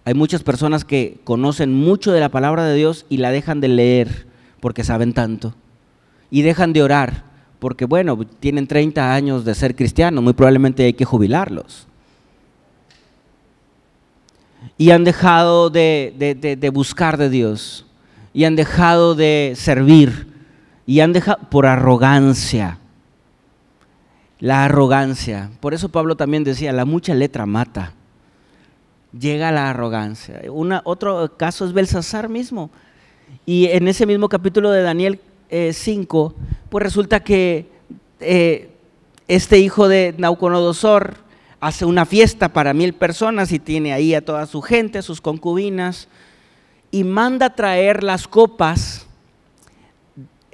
[0.05, 3.67] Hay muchas personas que conocen mucho de la palabra de Dios y la dejan de
[3.67, 4.27] leer
[4.59, 5.53] porque saben tanto.
[6.29, 10.91] Y dejan de orar porque bueno, tienen 30 años de ser cristianos, muy probablemente hay
[10.91, 11.87] que jubilarlos.
[14.77, 17.85] Y han dejado de, buscar de Dios,
[18.33, 20.32] y han dejado de servir,
[20.85, 22.79] y han dejado por arrogancia.
[24.39, 25.51] La arrogancia.
[25.59, 27.93] Por eso Pablo también decía, la mucha letra mata.
[29.17, 30.41] Llega la arrogancia.
[30.83, 32.69] Otro caso es Belsasar mismo.
[33.45, 35.21] Y en ese mismo capítulo de Daniel
[35.71, 37.69] 5, eh, pues resulta que
[38.19, 38.69] eh,
[39.27, 41.15] este hijo de Nauconodosor
[41.59, 46.09] hace una fiesta para mil personas y tiene ahí a toda su gente, sus concubinas,
[46.91, 49.02] y manda traer las copas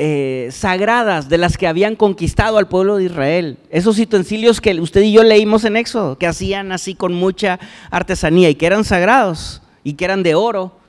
[0.02, 3.58] eh, sagradas de las que habían conquistado al pueblo de Israel.
[3.70, 7.60] Esos utensilios que usted y yo leímos en Éxodo, que hacían así con mucha
[7.92, 10.80] artesanía y que eran sagrados y que eran de oro.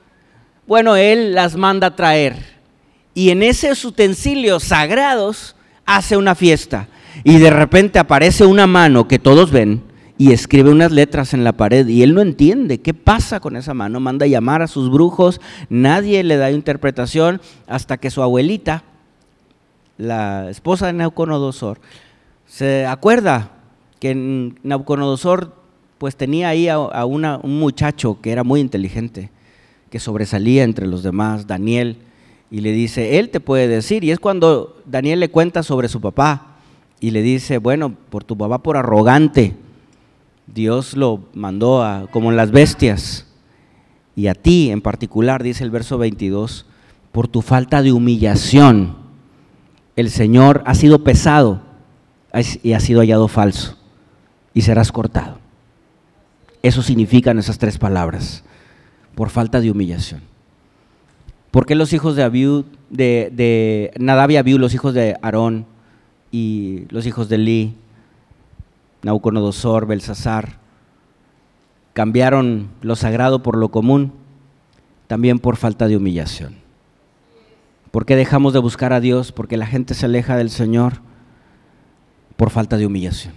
[0.65, 2.37] Bueno, Él las manda traer.
[3.13, 6.87] Y en esos utensilios sagrados hace una fiesta.
[7.25, 9.83] Y de repente aparece una mano que todos ven
[10.17, 13.73] y escribe unas letras en la pared y él no entiende qué pasa con esa
[13.73, 13.99] mano.
[13.99, 18.85] Manda a llamar a sus brujos, nadie le da interpretación hasta que su abuelita
[20.01, 21.79] la esposa de Nauconodosor,
[22.47, 23.51] se acuerda
[23.99, 24.15] que
[24.63, 25.55] Nauconodosor
[25.97, 29.29] pues tenía ahí a, un muchacho que era muy inteligente,
[29.91, 31.97] que sobresalía entre los demás, Daniel,
[32.49, 36.01] y le dice, él te puede decir, y es cuando Daniel le cuenta sobre su
[36.01, 36.57] papá,
[36.99, 39.55] y le dice, bueno, por tu papá por arrogante,
[40.47, 43.27] Dios lo mandó a, como las bestias,
[44.15, 46.65] y a ti en particular, dice el verso 22,
[47.11, 49.00] por tu falta de humillación
[49.95, 51.61] el Señor ha sido pesado
[52.63, 53.77] y ha sido hallado falso
[54.53, 55.37] y serás cortado.
[56.63, 58.43] Eso significan esas tres palabras,
[59.15, 60.21] por falta de humillación.
[61.49, 65.65] ¿Por qué los hijos de Abiú, de, de Nadab y Abiú, los hijos de Aarón
[66.31, 67.75] y los hijos de Li,
[69.01, 70.59] Nauconodosor, Belsasar,
[71.93, 74.13] cambiaron lo sagrado por lo común?
[75.07, 76.60] También por falta de humillación.
[77.91, 79.33] ¿Por qué dejamos de buscar a Dios?
[79.33, 80.93] Porque la gente se aleja del Señor
[82.37, 83.33] por falta de humillación.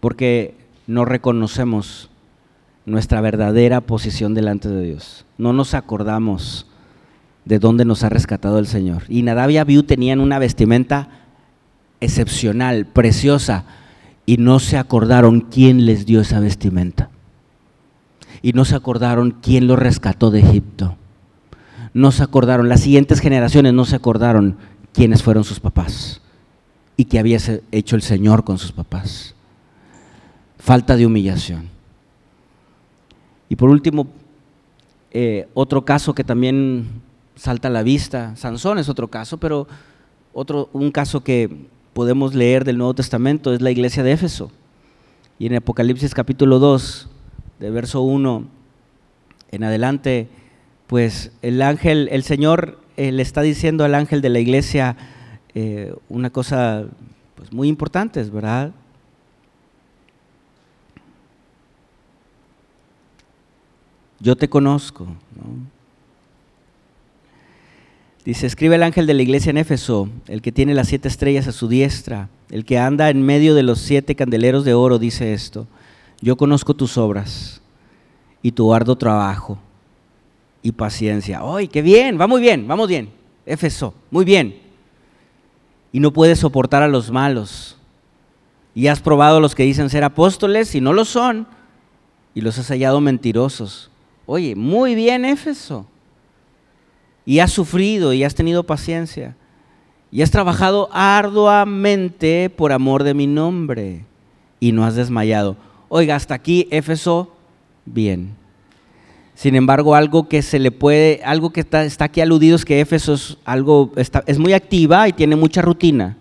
[0.00, 0.54] Porque
[0.86, 2.10] no reconocemos
[2.86, 5.26] nuestra verdadera posición delante de Dios.
[5.36, 6.66] No nos acordamos
[7.44, 9.02] de dónde nos ha rescatado el Señor.
[9.08, 11.10] Y Nadab y Abiú tenían una vestimenta
[12.00, 13.64] excepcional, preciosa,
[14.24, 17.10] y no se acordaron quién les dio esa vestimenta.
[18.40, 20.96] Y no se acordaron quién los rescató de Egipto
[21.96, 24.58] no se acordaron, las siguientes generaciones no se acordaron
[24.92, 26.20] quiénes fueron sus papás
[26.94, 27.38] y qué había
[27.72, 29.34] hecho el Señor con sus papás.
[30.58, 31.70] Falta de humillación.
[33.48, 34.08] Y por último,
[35.10, 37.00] eh, otro caso que también
[37.34, 39.66] salta a la vista, Sansón es otro caso, pero
[40.34, 41.48] otro, un caso que
[41.94, 44.50] podemos leer del Nuevo Testamento es la iglesia de Éfeso.
[45.38, 47.08] Y en Apocalipsis capítulo 2,
[47.58, 48.44] de verso 1
[49.50, 50.28] en adelante,
[50.86, 54.96] pues el ángel, el Señor eh, le está diciendo al ángel de la iglesia
[55.54, 56.86] eh, una cosa
[57.34, 58.72] pues, muy importante, ¿verdad?
[64.20, 65.06] Yo te conozco.
[68.24, 71.46] Dice, escribe el ángel de la iglesia en Éfeso, el que tiene las siete estrellas
[71.46, 75.32] a su diestra, el que anda en medio de los siete candeleros de oro, dice
[75.32, 75.66] esto,
[76.20, 77.60] yo conozco tus obras
[78.42, 79.58] y tu arduo trabajo
[80.62, 81.40] y paciencia.
[81.42, 82.20] ¡Ay, qué bien!
[82.20, 83.10] Va muy bien, vamos bien.
[83.44, 84.60] Éfeso, muy bien.
[85.92, 87.78] Y no puedes soportar a los malos.
[88.74, 91.46] Y has probado a los que dicen ser apóstoles y no lo son.
[92.34, 93.90] Y los has hallado mentirosos.
[94.26, 95.86] Oye, muy bien, Éfeso.
[97.24, 99.36] Y has sufrido y has tenido paciencia.
[100.10, 104.04] Y has trabajado arduamente por amor de mi nombre.
[104.60, 105.56] Y no has desmayado.
[105.88, 107.32] Oiga, hasta aquí, Éfeso,
[107.84, 108.36] bien.
[109.36, 113.12] Sin embargo, algo que se le puede, algo que está, aquí aludido es que Éfeso
[113.12, 116.16] es algo, es muy activa y tiene mucha rutina.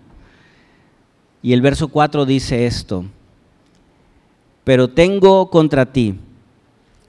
[1.41, 3.06] Y el verso 4 dice esto,
[4.65, 6.15] pero tengo contra ti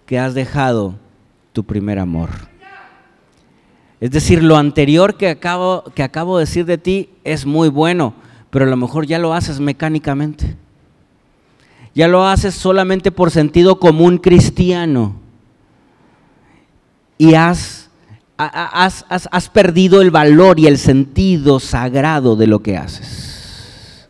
[0.07, 0.95] que has dejado
[1.53, 2.31] tu primer amor.
[4.01, 8.15] Es decir, lo anterior que acabo, que acabo de decir de ti es muy bueno,
[8.51, 10.57] pero a lo mejor ya lo haces mecánicamente.
[11.97, 15.26] Ya lo haces solamente por sentido común cristiano
[17.19, 17.91] y has,
[18.37, 24.09] has, perdido el valor y el sentido sagrado de lo que haces.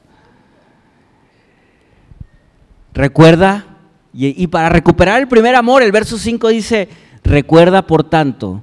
[2.92, 3.66] Recuerda,
[4.12, 6.88] y, y para recuperar el primer amor, el verso 5 dice,
[7.22, 8.62] recuerda por tanto,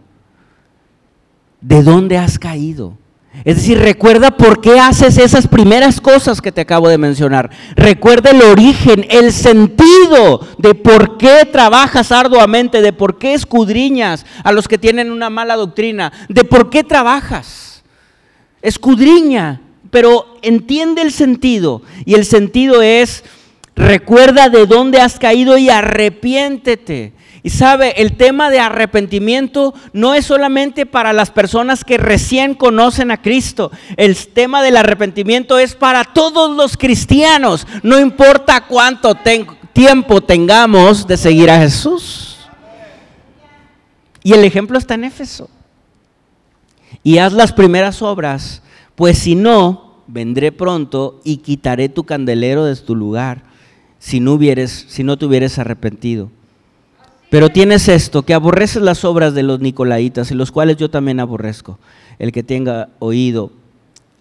[1.61, 2.97] ¿de dónde has caído?
[3.43, 7.49] Es decir, recuerda por qué haces esas primeras cosas que te acabo de mencionar.
[7.75, 14.51] Recuerda el origen, el sentido de por qué trabajas arduamente, de por qué escudriñas a
[14.51, 17.83] los que tienen una mala doctrina, de por qué trabajas.
[18.61, 21.81] Escudriña, pero entiende el sentido.
[22.05, 23.25] Y el sentido es,
[23.75, 27.13] recuerda de dónde has caído y arrepiéntete.
[27.45, 33.11] Y sabe, el tema de arrepentimiento no es solamente para las personas que recién conocen
[33.11, 33.69] a Cristo.
[33.97, 37.67] El tema del arrepentimiento es para todos los cristianos.
[37.83, 39.13] No importa cuánto
[39.73, 42.37] tiempo tengamos de seguir a Jesús.
[44.23, 45.49] Y el ejemplo está en Éfeso.
[47.03, 48.63] Y haz las primeras obras,
[48.95, 53.43] pues si no, vendré pronto y quitaré tu candelero de tu lugar
[53.99, 56.31] si no hubieres, si no te hubieres arrepentido.
[57.33, 61.19] Pero tienes esto, que aborreces las obras de los nicolaitas, y los cuales yo también
[61.19, 61.79] aborrezco.
[62.19, 63.51] El que tenga oído,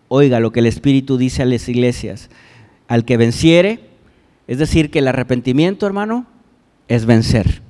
[0.09, 2.31] oiga lo que el Espíritu dice a las iglesias.
[2.89, 3.81] Al que venciere,
[4.47, 6.25] es decir, que el arrepentimiento, hermano,
[6.89, 7.61] es vencer.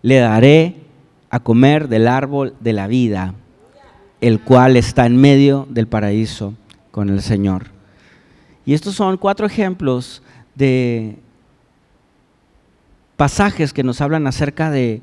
[0.00, 0.76] Le daré
[1.28, 3.34] a comer del árbol de la vida,
[4.22, 6.54] el cual está en medio del paraíso
[6.90, 7.66] con el Señor.
[8.64, 10.22] Y estos son cuatro ejemplos
[10.54, 11.18] de
[13.22, 15.00] pasajes que nos hablan acerca de,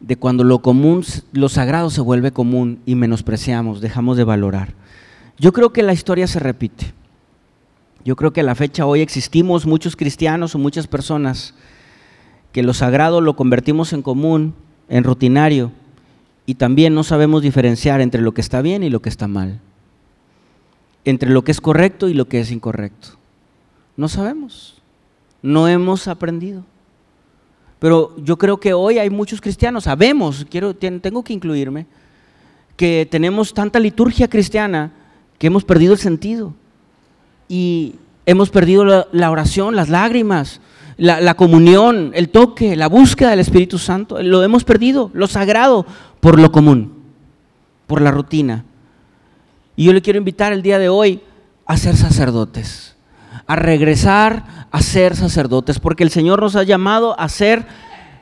[0.00, 4.74] de cuando lo común, lo sagrado se vuelve común y menospreciamos, dejamos de valorar.
[5.38, 6.92] Yo creo que la historia se repite.
[8.04, 11.54] Yo creo que a la fecha hoy existimos muchos cristianos o muchas personas
[12.52, 14.52] que lo sagrado lo convertimos en común,
[14.90, 15.72] en rutinario,
[16.44, 19.58] y también no sabemos diferenciar entre lo que está bien y lo que está mal,
[21.06, 23.16] entre lo que es correcto y lo que es incorrecto.
[23.96, 24.82] No sabemos,
[25.40, 26.66] no hemos aprendido.
[27.84, 31.84] Pero yo creo que hoy hay muchos cristianos, sabemos, quiero, tengo que incluirme,
[32.78, 34.90] que tenemos tanta liturgia cristiana
[35.36, 36.54] que hemos perdido el sentido.
[37.46, 40.62] Y hemos perdido la, oración, las lágrimas,
[40.96, 44.22] la, la, comunión, el toque, la búsqueda del Espíritu Santo.
[44.22, 45.84] Lo hemos perdido, lo sagrado,
[46.20, 46.90] por lo común,
[47.86, 48.64] por la rutina.
[49.76, 51.20] Y yo le quiero invitar el día de hoy
[51.66, 52.93] a ser sacerdotes
[53.46, 57.66] a regresar a ser sacerdotes, porque el Señor nos ha llamado a ser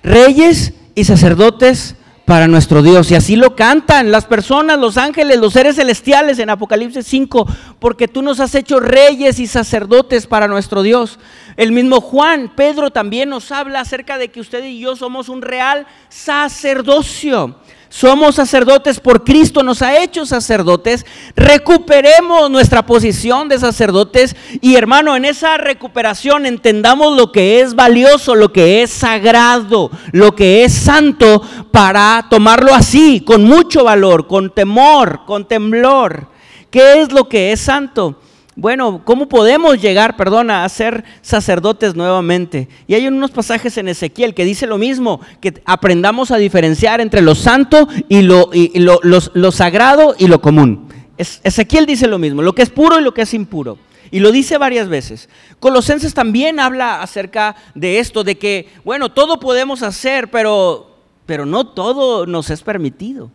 [0.02, 3.10] reyes y sacerdotes para nuestro Dios.
[3.10, 7.46] Y así lo cantan las personas, los ángeles, los seres celestiales en Apocalipsis 5,
[7.78, 11.18] porque tú nos has hecho reyes y sacerdotes para nuestro Dios.
[11.56, 15.42] El mismo Juan, Pedro también nos habla acerca de que usted y yo somos un
[15.42, 17.56] real sacerdocio
[17.92, 21.04] somos sacerdotes por Cristo, nos ha hecho sacerdotes,
[21.36, 28.34] recuperemos nuestra posición de sacerdotes y hermano, en esa recuperación entendamos lo que es valioso,
[28.34, 34.48] lo que es sagrado, lo que es santo para tomarlo así, con mucho valor, con
[34.48, 36.28] temor, con temblor.
[36.70, 38.16] ¿Qué es lo que es santo?
[38.54, 42.68] Bueno, ¿cómo podemos llegar, perdona, a ser sacerdotes nuevamente?
[42.86, 47.22] Y hay unos pasajes en Ezequiel que dice lo mismo, que aprendamos a diferenciar entre
[47.22, 50.88] lo santo y lo, lo, sagrado y lo común.
[51.16, 53.78] Ezequiel dice lo mismo, lo que es puro y lo que es impuro.
[54.10, 55.30] Y lo dice varias veces.
[55.58, 61.68] Colosenses también habla acerca de esto, de que, bueno, todo podemos hacer, pero, pero no
[61.68, 63.30] todo nos es permitido.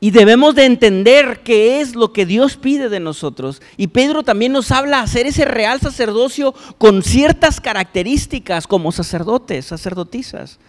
[0.00, 3.60] Y debemos de entender qué es lo que Dios pide de nosotros.
[3.76, 10.60] Y Pedro también nos habla hacer ese real sacerdocio con ciertas características como sacerdotes, sacerdotisas.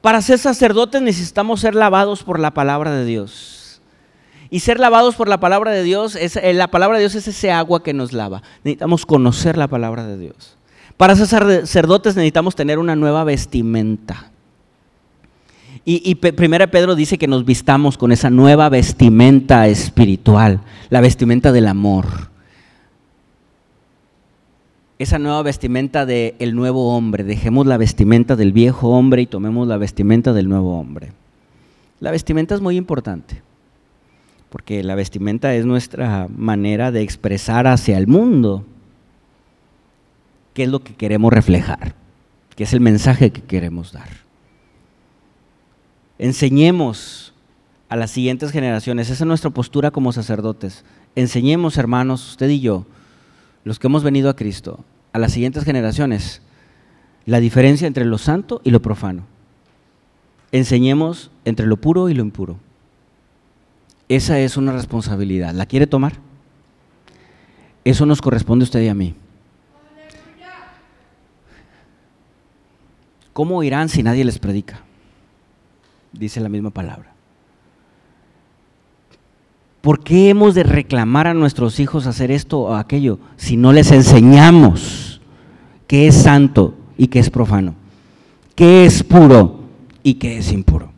[0.00, 3.80] Para ser sacerdotes necesitamos ser lavados por la palabra de Dios.
[4.50, 7.28] Y ser lavados por la palabra de Dios, es, eh, la palabra de Dios es
[7.28, 8.42] ese agua que nos lava.
[8.64, 10.56] Necesitamos conocer la palabra de Dios.
[10.96, 14.30] Para ser sacerdotes necesitamos tener una nueva vestimenta.
[15.88, 21.68] Y, Primera Pedro dice que nos vistamos con esa nueva vestimenta espiritual, la vestimenta del
[21.68, 22.06] amor.
[24.98, 27.22] Esa nueva vestimenta del nuevo hombre.
[27.22, 31.12] Dejemos la vestimenta del viejo hombre y tomemos la vestimenta del nuevo hombre.
[32.00, 33.40] La vestimenta es muy importante,
[34.50, 38.64] porque la vestimenta es nuestra manera de expresar hacia el mundo
[40.52, 41.94] qué es lo que queremos reflejar,
[42.56, 44.25] qué es el mensaje que queremos dar
[46.18, 47.32] enseñemos
[47.88, 52.86] a las siguientes generaciones, esa es nuestra postura como sacerdotes, enseñemos hermanos, usted y yo,
[53.64, 56.42] los que hemos venido a Cristo, a las siguientes generaciones,
[57.26, 59.24] la diferencia entre lo santo y lo profano.
[60.52, 62.56] Enseñemos entre lo puro y lo impuro.
[64.08, 65.52] Esa es una responsabilidad.
[65.52, 66.14] ¿La quiere tomar?
[67.84, 69.14] Eso nos corresponde a usted y a mí.
[73.32, 74.85] ¿Cómo irán si nadie les predica?
[76.18, 77.12] Dice la misma palabra.
[79.80, 83.92] ¿Por qué hemos de reclamar a nuestros hijos hacer esto o aquello si no les
[83.92, 85.20] enseñamos
[85.86, 87.74] qué es santo y qué es profano?
[88.56, 89.60] ¿Qué es puro
[90.02, 90.90] y qué es impuro?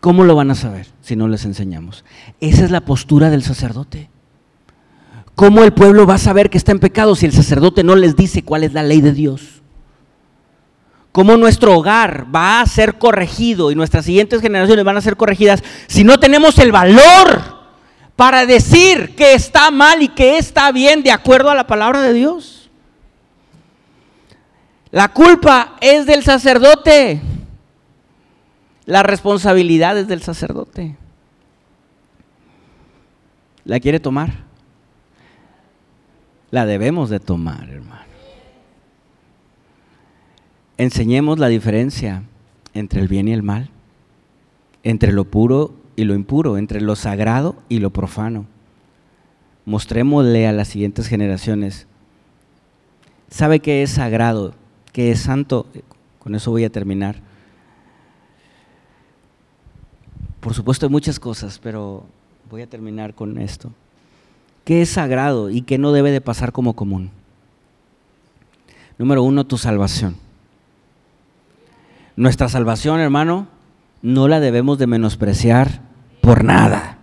[0.00, 2.04] ¿Cómo lo van a saber si no les enseñamos?
[2.40, 4.10] Esa es la postura del sacerdote.
[5.34, 8.16] ¿Cómo el pueblo va a saber que está en pecado si el sacerdote no les
[8.16, 9.57] dice cuál es la ley de Dios?
[11.18, 15.64] ¿Cómo nuestro hogar va a ser corregido y nuestras siguientes generaciones van a ser corregidas
[15.88, 17.42] si no tenemos el valor
[18.14, 22.12] para decir que está mal y que está bien de acuerdo a la palabra de
[22.12, 22.70] Dios?
[24.92, 27.20] La culpa es del sacerdote.
[28.84, 30.96] La responsabilidad es del sacerdote.
[33.64, 34.44] ¿La quiere tomar?
[36.52, 38.07] La debemos de tomar, hermano.
[40.78, 42.22] Enseñemos la diferencia
[42.72, 43.68] entre el bien y el mal,
[44.82, 48.46] entre lo puro y lo impuro, entre lo sagrado y lo profano.
[49.66, 51.86] Mostrémosle a las siguientes generaciones.
[53.28, 54.54] ¿Sabe qué es sagrado?
[54.92, 55.66] ¿Qué es santo?
[56.18, 57.28] Con eso voy a terminar
[60.40, 62.04] Por supuesto hay muchas cosas, pero
[62.50, 63.72] voy a terminar con esto.
[64.64, 67.10] ¿Qué es sagrado y qué no debe de pasar como común?
[68.98, 70.16] Número uno, tu salvación.
[72.18, 73.46] Nuestra salvación, hermano,
[74.02, 75.82] no la debemos de menospreciar
[76.20, 76.98] por nada.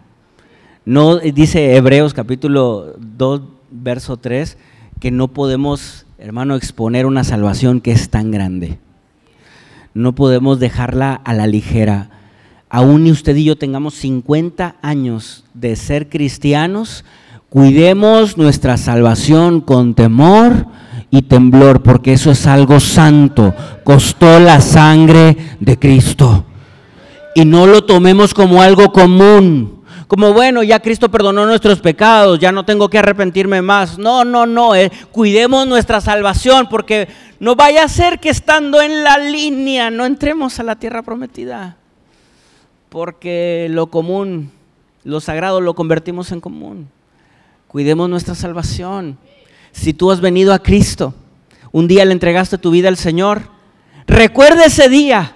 [0.84, 3.42] No dice Hebreos capítulo 2,
[3.72, 4.58] verso 3,
[5.00, 8.78] que no podemos, hermano, exponer una salvación que es tan grande.
[9.94, 12.10] No podemos dejarla a la ligera
[12.68, 17.06] aún ni usted y yo tengamos 50 años de ser cristianos,
[17.48, 20.68] cuidemos nuestra salvación con temor
[21.16, 23.54] y temblor, porque eso es algo santo.
[23.84, 26.46] Costó la sangre de Cristo.
[27.36, 29.84] Y no lo tomemos como algo común.
[30.08, 33.98] Como bueno, ya Cristo perdonó nuestros pecados, ya no tengo que arrepentirme más.
[33.98, 34.92] No, no, no, eh.
[35.12, 37.08] cuidemos nuestra salvación porque
[37.40, 41.78] no vaya a ser que estando en la línea no entremos a la tierra prometida
[42.96, 44.52] porque lo común,
[45.04, 46.88] lo sagrado lo convertimos en común.
[47.68, 49.18] Cuidemos nuestra salvación.
[49.76, 51.14] Si tú has venido a Cristo,
[51.74, 53.50] un día le entregaste tu vida al Señor,
[54.08, 55.35] recuerda ese día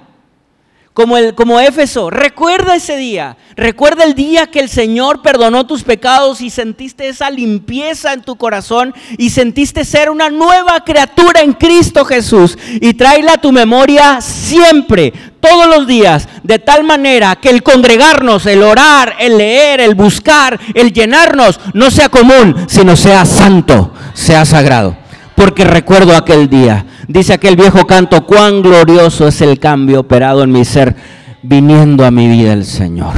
[0.99, 5.83] como, el, como Éfeso, recuerda ese día, recuerda el día que el Señor perdonó tus
[5.83, 11.53] pecados y sentiste esa limpieza en tu corazón y sentiste ser una nueva criatura en
[11.53, 12.57] Cristo Jesús.
[12.81, 18.45] Y tráela a tu memoria siempre, todos los días, de tal manera que el congregarnos,
[18.45, 24.43] el orar, el leer, el buscar, el llenarnos, no sea común, sino sea santo, sea
[24.43, 24.97] sagrado.
[25.33, 30.51] Porque recuerdo aquel día Dice aquel viejo canto, cuán glorioso es el cambio operado en
[30.51, 30.95] mi ser
[31.41, 33.15] viniendo a mi vida el Señor.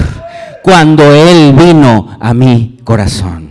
[0.64, 3.50] Cuando Él vino a mi corazón.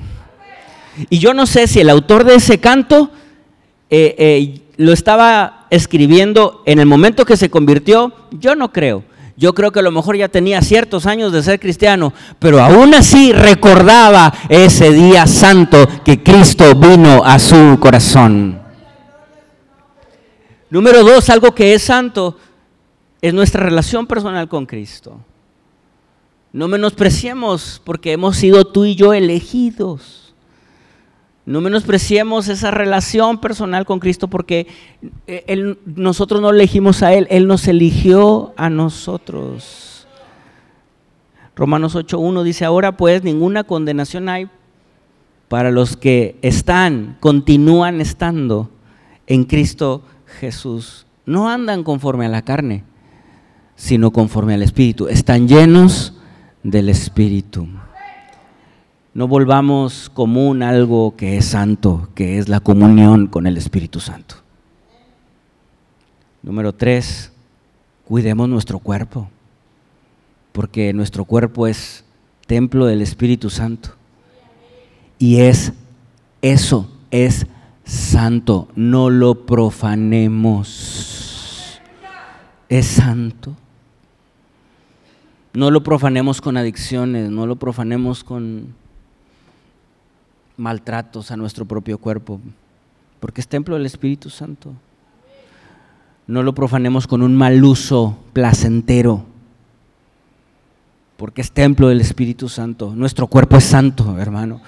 [1.11, 3.11] Y yo no sé si el autor de ese canto
[3.91, 8.15] eh, eh, lo estaba escribiendo en el momento que se convirtió.
[8.31, 9.05] Yo no creo.
[9.37, 12.95] Yo creo que a lo mejor ya tenía ciertos años de ser cristiano, pero aún
[12.95, 18.70] así recordaba ese día santo que Cristo vino a su corazón.
[20.71, 22.37] Número dos, algo que es santo
[23.21, 25.19] es nuestra relación personal con Cristo.
[26.53, 30.35] No menospreciemos porque hemos sido tú y yo elegidos.
[31.45, 34.69] No menospreciemos esa relación personal con Cristo porque
[35.27, 40.07] eh, nosotros no elegimos a Él, Él nos eligió a nosotros.
[41.57, 44.49] Romanos 8.1 dice, ahora pues ninguna condenación hay
[45.49, 48.71] para los que están, continúan estando
[49.27, 50.20] en Cristo Jesús
[51.27, 52.85] no andan conforme a la carne,
[53.77, 55.09] sino conforme al Espíritu.
[55.09, 56.15] Están llenos
[56.63, 57.67] del Espíritu.
[59.13, 64.37] No volvamos común algo que es santo, que es la comunión con el Espíritu Santo.
[66.43, 67.33] Número tres,
[68.05, 69.29] cuidemos nuestro cuerpo,
[70.53, 72.05] porque nuestro cuerpo es
[72.47, 73.91] templo del Espíritu Santo.
[75.19, 75.73] Y es
[76.41, 77.47] eso, es
[77.91, 81.81] santo, no lo profanemos.
[82.69, 83.57] Es santo.
[85.53, 88.77] No lo profanemos con adicciones, no lo profanemos con
[90.57, 92.41] maltratos a nuestro propio cuerpo,
[93.19, 94.73] porque es templo del Espíritu Santo.
[96.29, 99.25] No lo profanemos con un mal uso placentero,
[101.17, 102.95] porque es templo del Espíritu Santo.
[102.95, 104.61] Nuestro cuerpo es santo, hermano.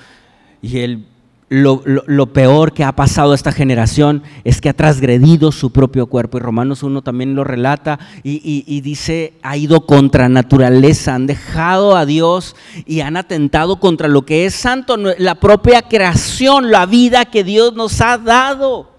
[0.61, 1.07] Y el
[1.53, 6.39] lo, peor que ha pasado a esta generación es que ha transgredido su propio cuerpo.
[6.39, 11.95] Y Romanos 1 también lo relata y, y, dice, ha ido contra naturaleza, han dejado
[11.95, 17.27] a Dios y han atentado contra lo que es santo, la propia creación, la vida
[17.27, 18.91] que Dios nos ha dado.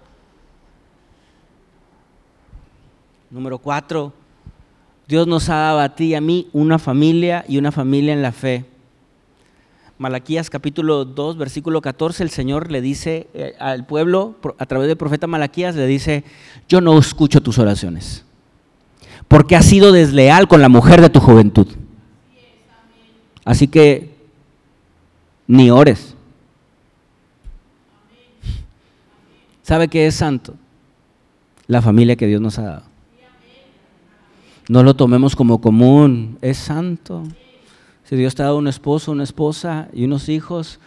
[3.32, 4.14] Número cuatro,
[5.08, 8.22] Dios nos ha dado a ti y a mí una familia y una familia en
[8.22, 8.73] la fe.
[9.98, 14.98] Malaquías capítulo 2, versículo 14, el Señor le dice eh, al pueblo, a través del
[14.98, 16.24] profeta Malaquías, le dice,
[16.68, 18.26] yo no escucho tus oraciones,
[19.28, 21.68] porque has sido desleal con la mujer de tu juventud.
[23.46, 24.16] Así que
[25.48, 26.16] ni ores.
[29.62, 30.56] ¿Sabe qué es santo?
[31.68, 32.84] La familia que Dios nos ha dado.
[34.70, 37.24] No lo tomemos como común, es santo.
[38.04, 40.80] Si Dios te ha dado un esposo, una esposa y unos hijos,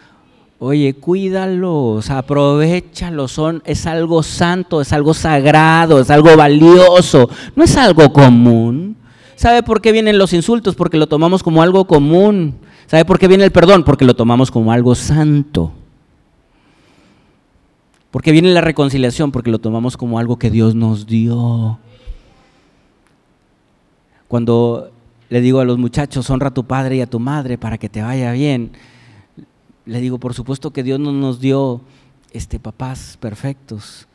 [0.59, 7.75] oye, cuídalos, aprovechalos, son, es algo santo, es algo sagrado, es algo valioso, no es
[7.75, 8.95] algo común.
[9.35, 10.75] ¿Sabe por qué vienen los insultos?
[10.75, 12.55] Porque lo tomamos como algo común.
[12.87, 13.83] ¿Sabe por qué viene el perdón?
[13.83, 15.73] Porque lo tomamos como algo santo.
[18.09, 19.31] ¿Por qué viene la reconciliación?
[19.31, 21.77] Porque lo tomamos como algo que Dios nos dio.
[24.27, 24.89] Cuando
[25.29, 27.89] le digo a los muchachos, honra a tu padre y a tu madre para que
[27.89, 28.71] te vaya bien.
[29.85, 31.81] Le digo, por supuesto que Dios no nos dio
[32.31, 34.07] este, papás perfectos,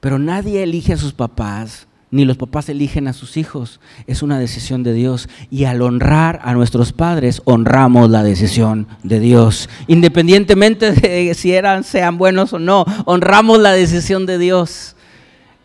[0.00, 3.80] pero nadie elige a sus papás, ni los papás eligen a sus hijos.
[4.06, 5.28] Es una decisión de Dios.
[5.50, 9.68] Y al honrar a nuestros padres, honramos la decisión de Dios.
[9.86, 14.96] Independientemente de si eran, sean buenos o no, honramos la decisión de Dios.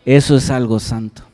[0.05, 1.30] Eso es algo santo.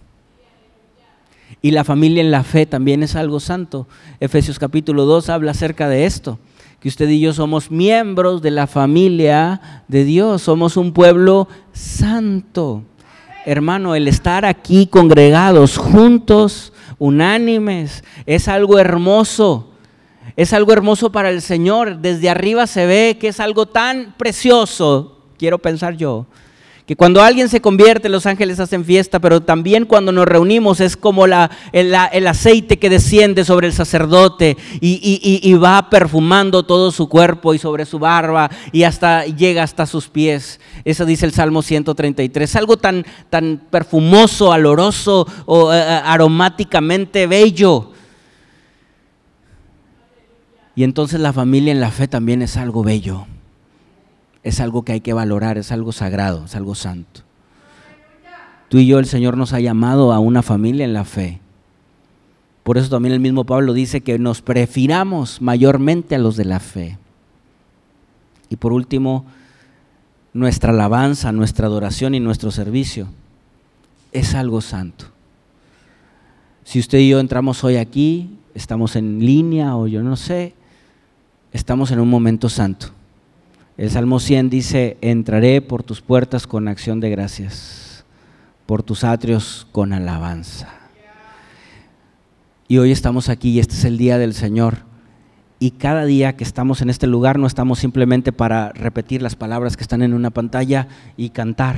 [1.62, 3.88] Y la familia en la fe también es algo santo.
[4.20, 6.40] Efesios capítulo 2 habla acerca de esto,
[6.80, 12.84] que usted y yo somos miembros de la familia de Dios, somos un pueblo santo.
[13.46, 19.72] Hermano, el estar aquí congregados, juntos, unánimes, es algo hermoso.
[20.36, 21.98] Es algo hermoso para el Señor.
[21.98, 26.28] Desde arriba se ve que es algo tan precioso, quiero pensar yo,
[26.88, 30.96] que cuando alguien se convierte, los ángeles hacen fiesta, pero también cuando nos reunimos es
[30.96, 31.34] como el,
[32.26, 38.00] aceite que desciende sobre el sacerdote y, va perfumando todo su cuerpo y sobre su
[38.00, 40.62] barba y hasta llega hasta sus pies.
[40.86, 42.56] Eso dice el Salmo 133.
[42.56, 47.92] Algo tan, tan perfumoso, aloroso o eh, eh, aromáticamente bello.
[50.74, 53.28] Y entonces la familia en la fe también es algo bello
[54.48, 57.22] es algo que hay que valorar, es algo sagrado, es algo santo.
[58.70, 61.42] Tú y yo, el Señor nos ha llamado a una familia en la fe.
[62.64, 66.62] Por eso también el mismo Pablo dice que nos prefiramos mayormente a los de la
[66.62, 66.98] fe.
[68.48, 69.26] Y por último,
[70.32, 73.10] nuestra alabanza, nuestra adoración y nuestro servicio
[74.14, 75.08] es algo santo.
[76.64, 80.54] Si usted y yo entramos hoy aquí, estamos en línea o yo no sé,
[81.52, 82.97] estamos en un momento santo.
[83.78, 88.06] El Salmo 100 dice, entraré por tus puertas con acción de gracias,
[88.66, 90.70] por tus atrios con alabanza.
[92.68, 94.80] Y hoy estamos aquí y este es el día del Señor.
[95.60, 99.78] Y cada día que estamos en este lugar no estamos simplemente para repetir las palabras
[99.78, 101.76] que están en una pantalla y cantar,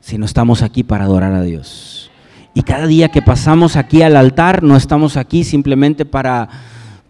[0.00, 2.10] sino estamos aquí para adorar a Dios.
[2.54, 6.48] Y cada día que pasamos aquí al altar no estamos aquí simplemente para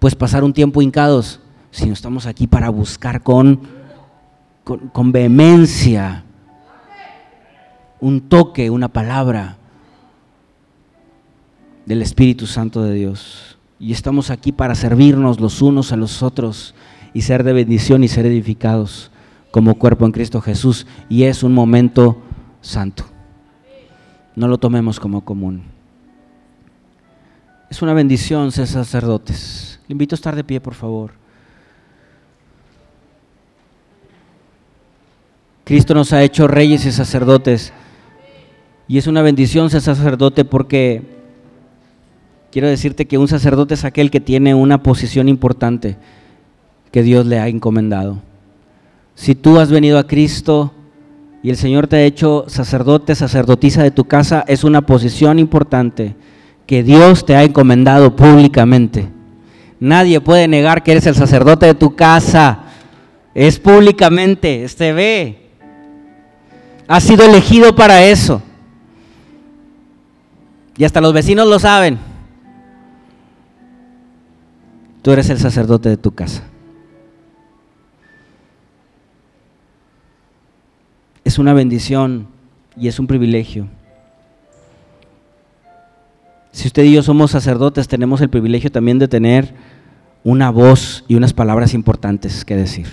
[0.01, 1.40] pues pasar un tiempo hincados,
[1.71, 3.61] sino estamos aquí para buscar con,
[4.65, 6.25] con, vehemencia
[8.01, 9.57] un toque, una palabra
[11.87, 13.59] del Espíritu Santo de Dios.
[13.79, 16.75] Y estamos aquí para servirnos los unos a los otros
[17.15, 19.11] y ser de bendición y ser edificados
[19.51, 20.87] como cuerpo en Cristo Jesús.
[21.09, 22.19] Y es un momento
[22.61, 23.05] santo.
[24.37, 25.63] No lo tomemos como común.
[27.71, 29.81] Es una bendición ser sacerdotes.
[29.87, 31.20] Le invito a estar de pie, por favor.
[35.71, 37.73] Cristo nos ha hecho reyes y sacerdotes.
[38.89, 41.03] Y es una bendición ser sacerdote porque
[42.51, 45.97] quiero decirte que un sacerdote es aquel que tiene una posición importante
[46.91, 48.19] que Dios le ha encomendado.
[49.15, 50.73] Si tú has venido a Cristo
[51.41, 56.17] y el Señor te ha hecho sacerdote, sacerdotisa de tu casa, es una posición importante
[56.67, 59.09] que Dios te ha encomendado públicamente.
[59.79, 62.65] Nadie puede negar que eres el sacerdote de tu casa.
[63.37, 65.40] Es públicamente, este ve.
[66.91, 68.43] Has sido elegido para eso.
[70.77, 71.99] Y hasta los vecinos lo saben.
[75.03, 76.43] Tú eres el sacerdote de tu casa.
[81.41, 82.29] una bendición
[82.77, 83.67] y es un privilegio.
[86.53, 89.55] Si usted y yo somos sacerdotes, tenemos el privilegio también de tener
[90.23, 92.87] una voz y unas palabras importantes que decir.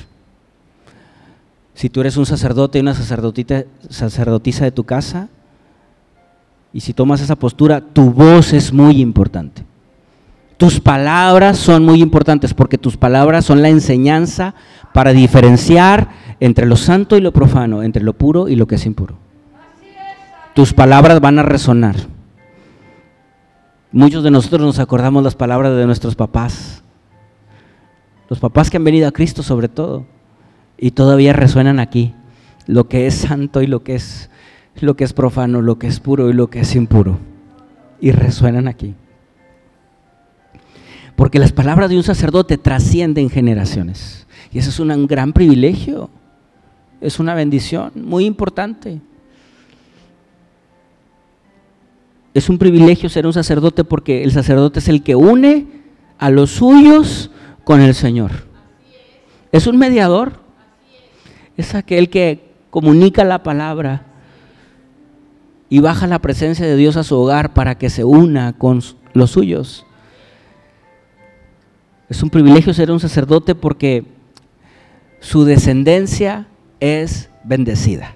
[1.78, 5.30] Si tú eres un sacerdote y una sacerdotisa de tu casa,
[6.74, 9.64] y si tomas esa postura, tu voz es muy importante.
[10.58, 14.56] Tus palabras son muy importantes porque tus palabras son la enseñanza
[14.92, 16.10] para diferenciar
[16.40, 19.20] entre lo santo y lo profano, entre lo puro y lo que es impuro.
[20.56, 21.96] Tus palabras van a resonar.
[23.92, 26.82] Muchos de nosotros nos acordamos las palabras de nuestros papás,
[28.30, 30.17] los papás que han venido a Cristo sobre todo,
[30.78, 32.14] y todavía resuenan aquí,
[32.66, 34.30] lo que es santo y lo que es,
[34.80, 37.20] lo que es profano, lo que es puro y lo que es impuro,
[38.00, 38.94] y resuenan aquí.
[41.16, 46.10] Porque las palabras de un sacerdote trascienden generaciones, y eso es un gran privilegio,
[47.02, 49.02] es una bendición muy importante.
[52.34, 55.68] Es un privilegio ser un sacerdote porque el sacerdote es el que une
[56.20, 57.32] a los suyos
[57.64, 58.32] con el Señor.
[59.52, 60.47] Es un mediador.
[61.58, 64.06] Es aquel que comunica la palabra
[65.70, 68.82] y baja la presencia de Dios a su hogar para que se una con
[69.14, 69.86] los suyos.
[72.10, 74.06] Es un privilegio ser un sacerdote porque
[75.20, 76.48] su descendencia
[76.80, 78.14] es bendecida.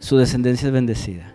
[0.00, 1.34] su descendencia es bendecida.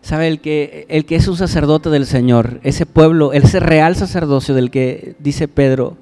[0.00, 0.28] ¿Sabe?
[0.28, 4.70] El que, el que es un sacerdote del Señor, ese pueblo, ese real sacerdocio del
[4.70, 5.96] que dice Pedro,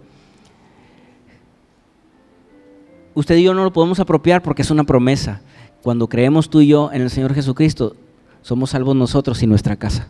[3.15, 5.41] usted y yo no lo podemos apropiar porque es una promesa.
[5.83, 7.97] Cuando creemos tú y yo en el Señor Jesucristo,
[8.43, 10.09] somos salvos nosotros y nuestra casa.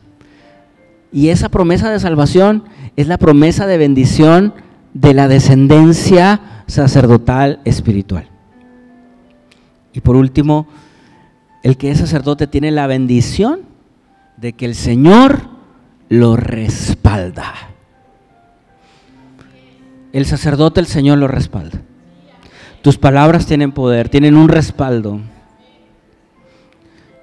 [1.13, 2.65] Y esa promesa de salvación
[2.97, 4.55] es la promesa de bendición
[4.95, 8.29] de la descendencia sacerdotal espiritual.
[9.93, 10.67] Y por último,
[11.63, 13.61] el que es sacerdote tiene la bendición
[14.37, 15.43] de que el Señor
[16.09, 17.53] lo respalda.
[20.13, 21.81] El sacerdote, el Señor lo respalda.
[22.83, 25.21] Tus palabras tienen poder, tienen un respaldo.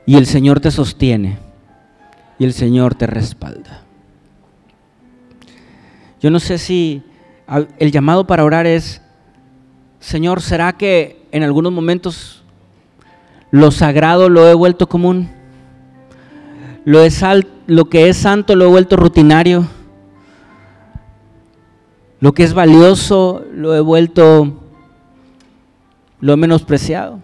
[0.05, 1.38] Y el Señor te sostiene.
[2.39, 3.84] Y el Señor te respalda.
[6.22, 7.03] Yo no sé si
[7.78, 9.01] el llamado para orar es,
[9.99, 12.39] Señor, ¿será que en algunos momentos
[13.51, 15.30] lo sagrado lo he vuelto común.
[16.86, 16.99] Lo,
[17.68, 19.68] lo que es santo lo he vuelto rutinario.
[22.20, 24.68] Lo que es valioso lo he vuelto,
[26.22, 27.20] lo he menospreciado.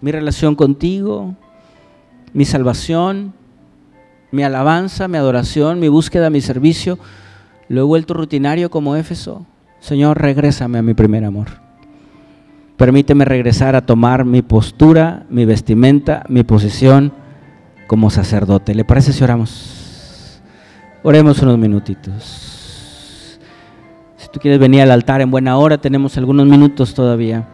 [0.00, 1.34] Mi relación contigo,
[2.32, 3.32] mi salvación,
[4.30, 6.98] mi alabanza, mi adoración, mi búsqueda, mi servicio,
[7.68, 9.46] lo he vuelto rutinario como Éfeso.
[9.80, 11.46] Señor, regrésame a mi primer amor.
[12.76, 17.12] Permíteme regresar a tomar mi postura, mi vestimenta, mi posición
[17.86, 18.74] como sacerdote.
[18.74, 20.42] ¿Le parece si oramos?
[21.02, 22.55] Oremos unos minutitos.
[24.36, 27.46] Tú quieres venir al altar en buena hora, tenemos algunos minutos todavía.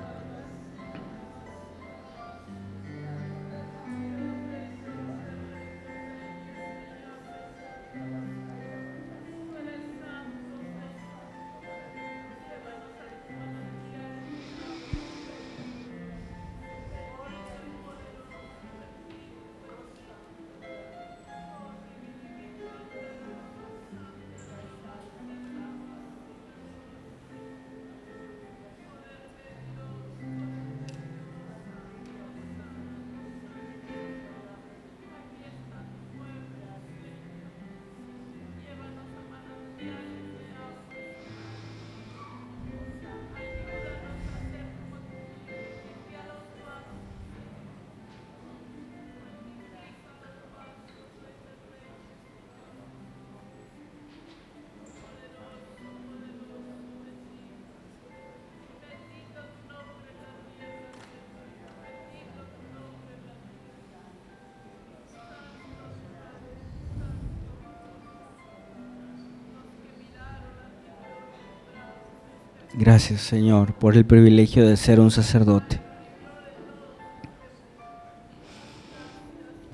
[72.74, 75.78] Gracias Señor por el privilegio de ser un sacerdote.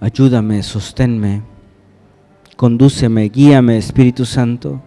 [0.01, 1.43] Ayúdame, sosténme,
[2.57, 4.83] condúceme, guíame Espíritu Santo.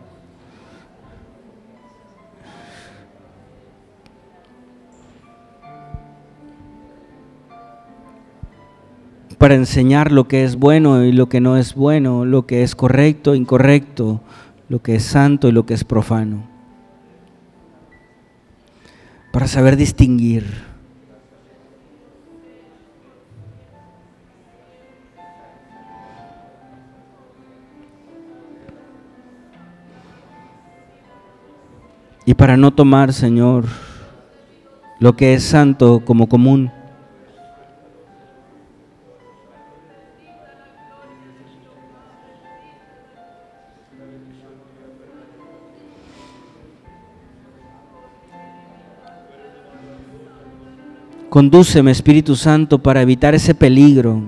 [9.38, 12.76] para enseñar lo que es bueno y lo que no es bueno, lo que es
[12.76, 14.22] correcto, incorrecto,
[14.70, 16.51] lo que es santo y lo que es profano.
[19.42, 20.46] Para saber distinguir.
[32.24, 33.66] Y para no tomar, Señor,
[35.00, 36.72] lo que es santo como común.
[51.42, 54.22] Condúceme, Espíritu Santo, para evitar ese peligro.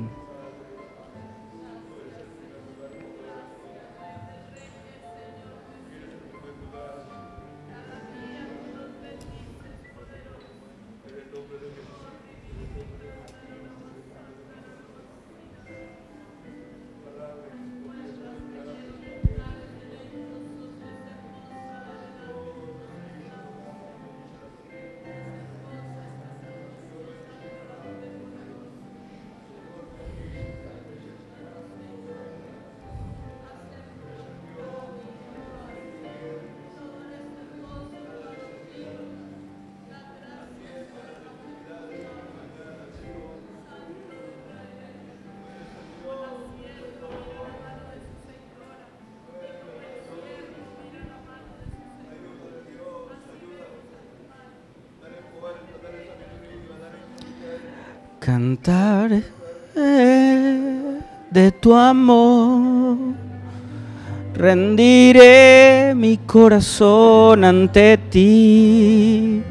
[66.34, 69.44] Corazón ante ti.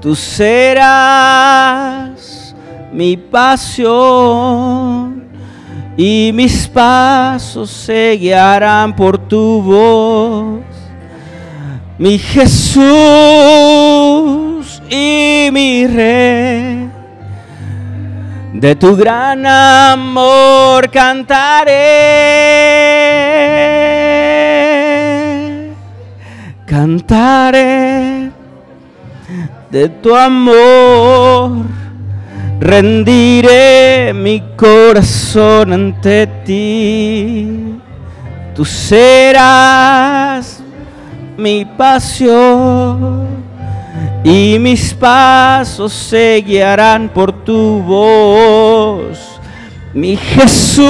[0.00, 0.94] Tú serás
[2.92, 5.24] mi pasión
[5.96, 8.16] y mis pasos se
[8.96, 10.60] por tu voz.
[11.98, 12.84] Mi Jesús
[14.88, 16.86] y mi Rey
[18.60, 21.74] de tu gran amor cantaré,
[26.76, 28.30] cantaré
[29.70, 31.64] de tu amor,
[32.60, 37.78] rendiré mi corazón ante ti.
[38.54, 40.62] Tú serás
[41.38, 43.26] mi pasión
[44.22, 49.40] y mis pasos se guiarán por tu voz.
[49.94, 50.84] Mi Jesús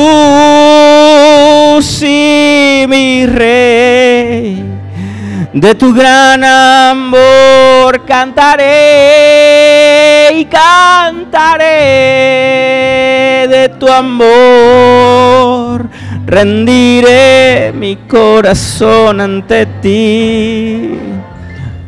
[2.03, 4.65] y mi Rey,
[5.57, 8.69] de tu gran amor cantaré
[10.35, 11.65] y cantaré
[13.49, 15.87] de tu amor.
[16.27, 20.99] Rendiré mi corazón ante ti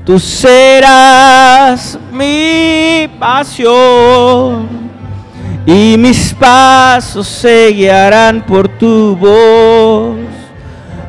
[0.07, 4.69] Tú serás mi pasión
[5.67, 10.38] y mis pasos se guiarán por tu voz.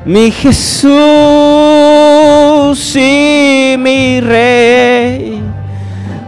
[0.06, 0.96] Mi Jesús
[2.96, 5.44] y mi Rey,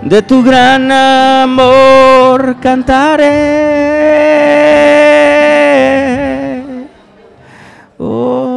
[0.03, 3.29] de tu gran amor cantaré.
[7.97, 8.50] Oh.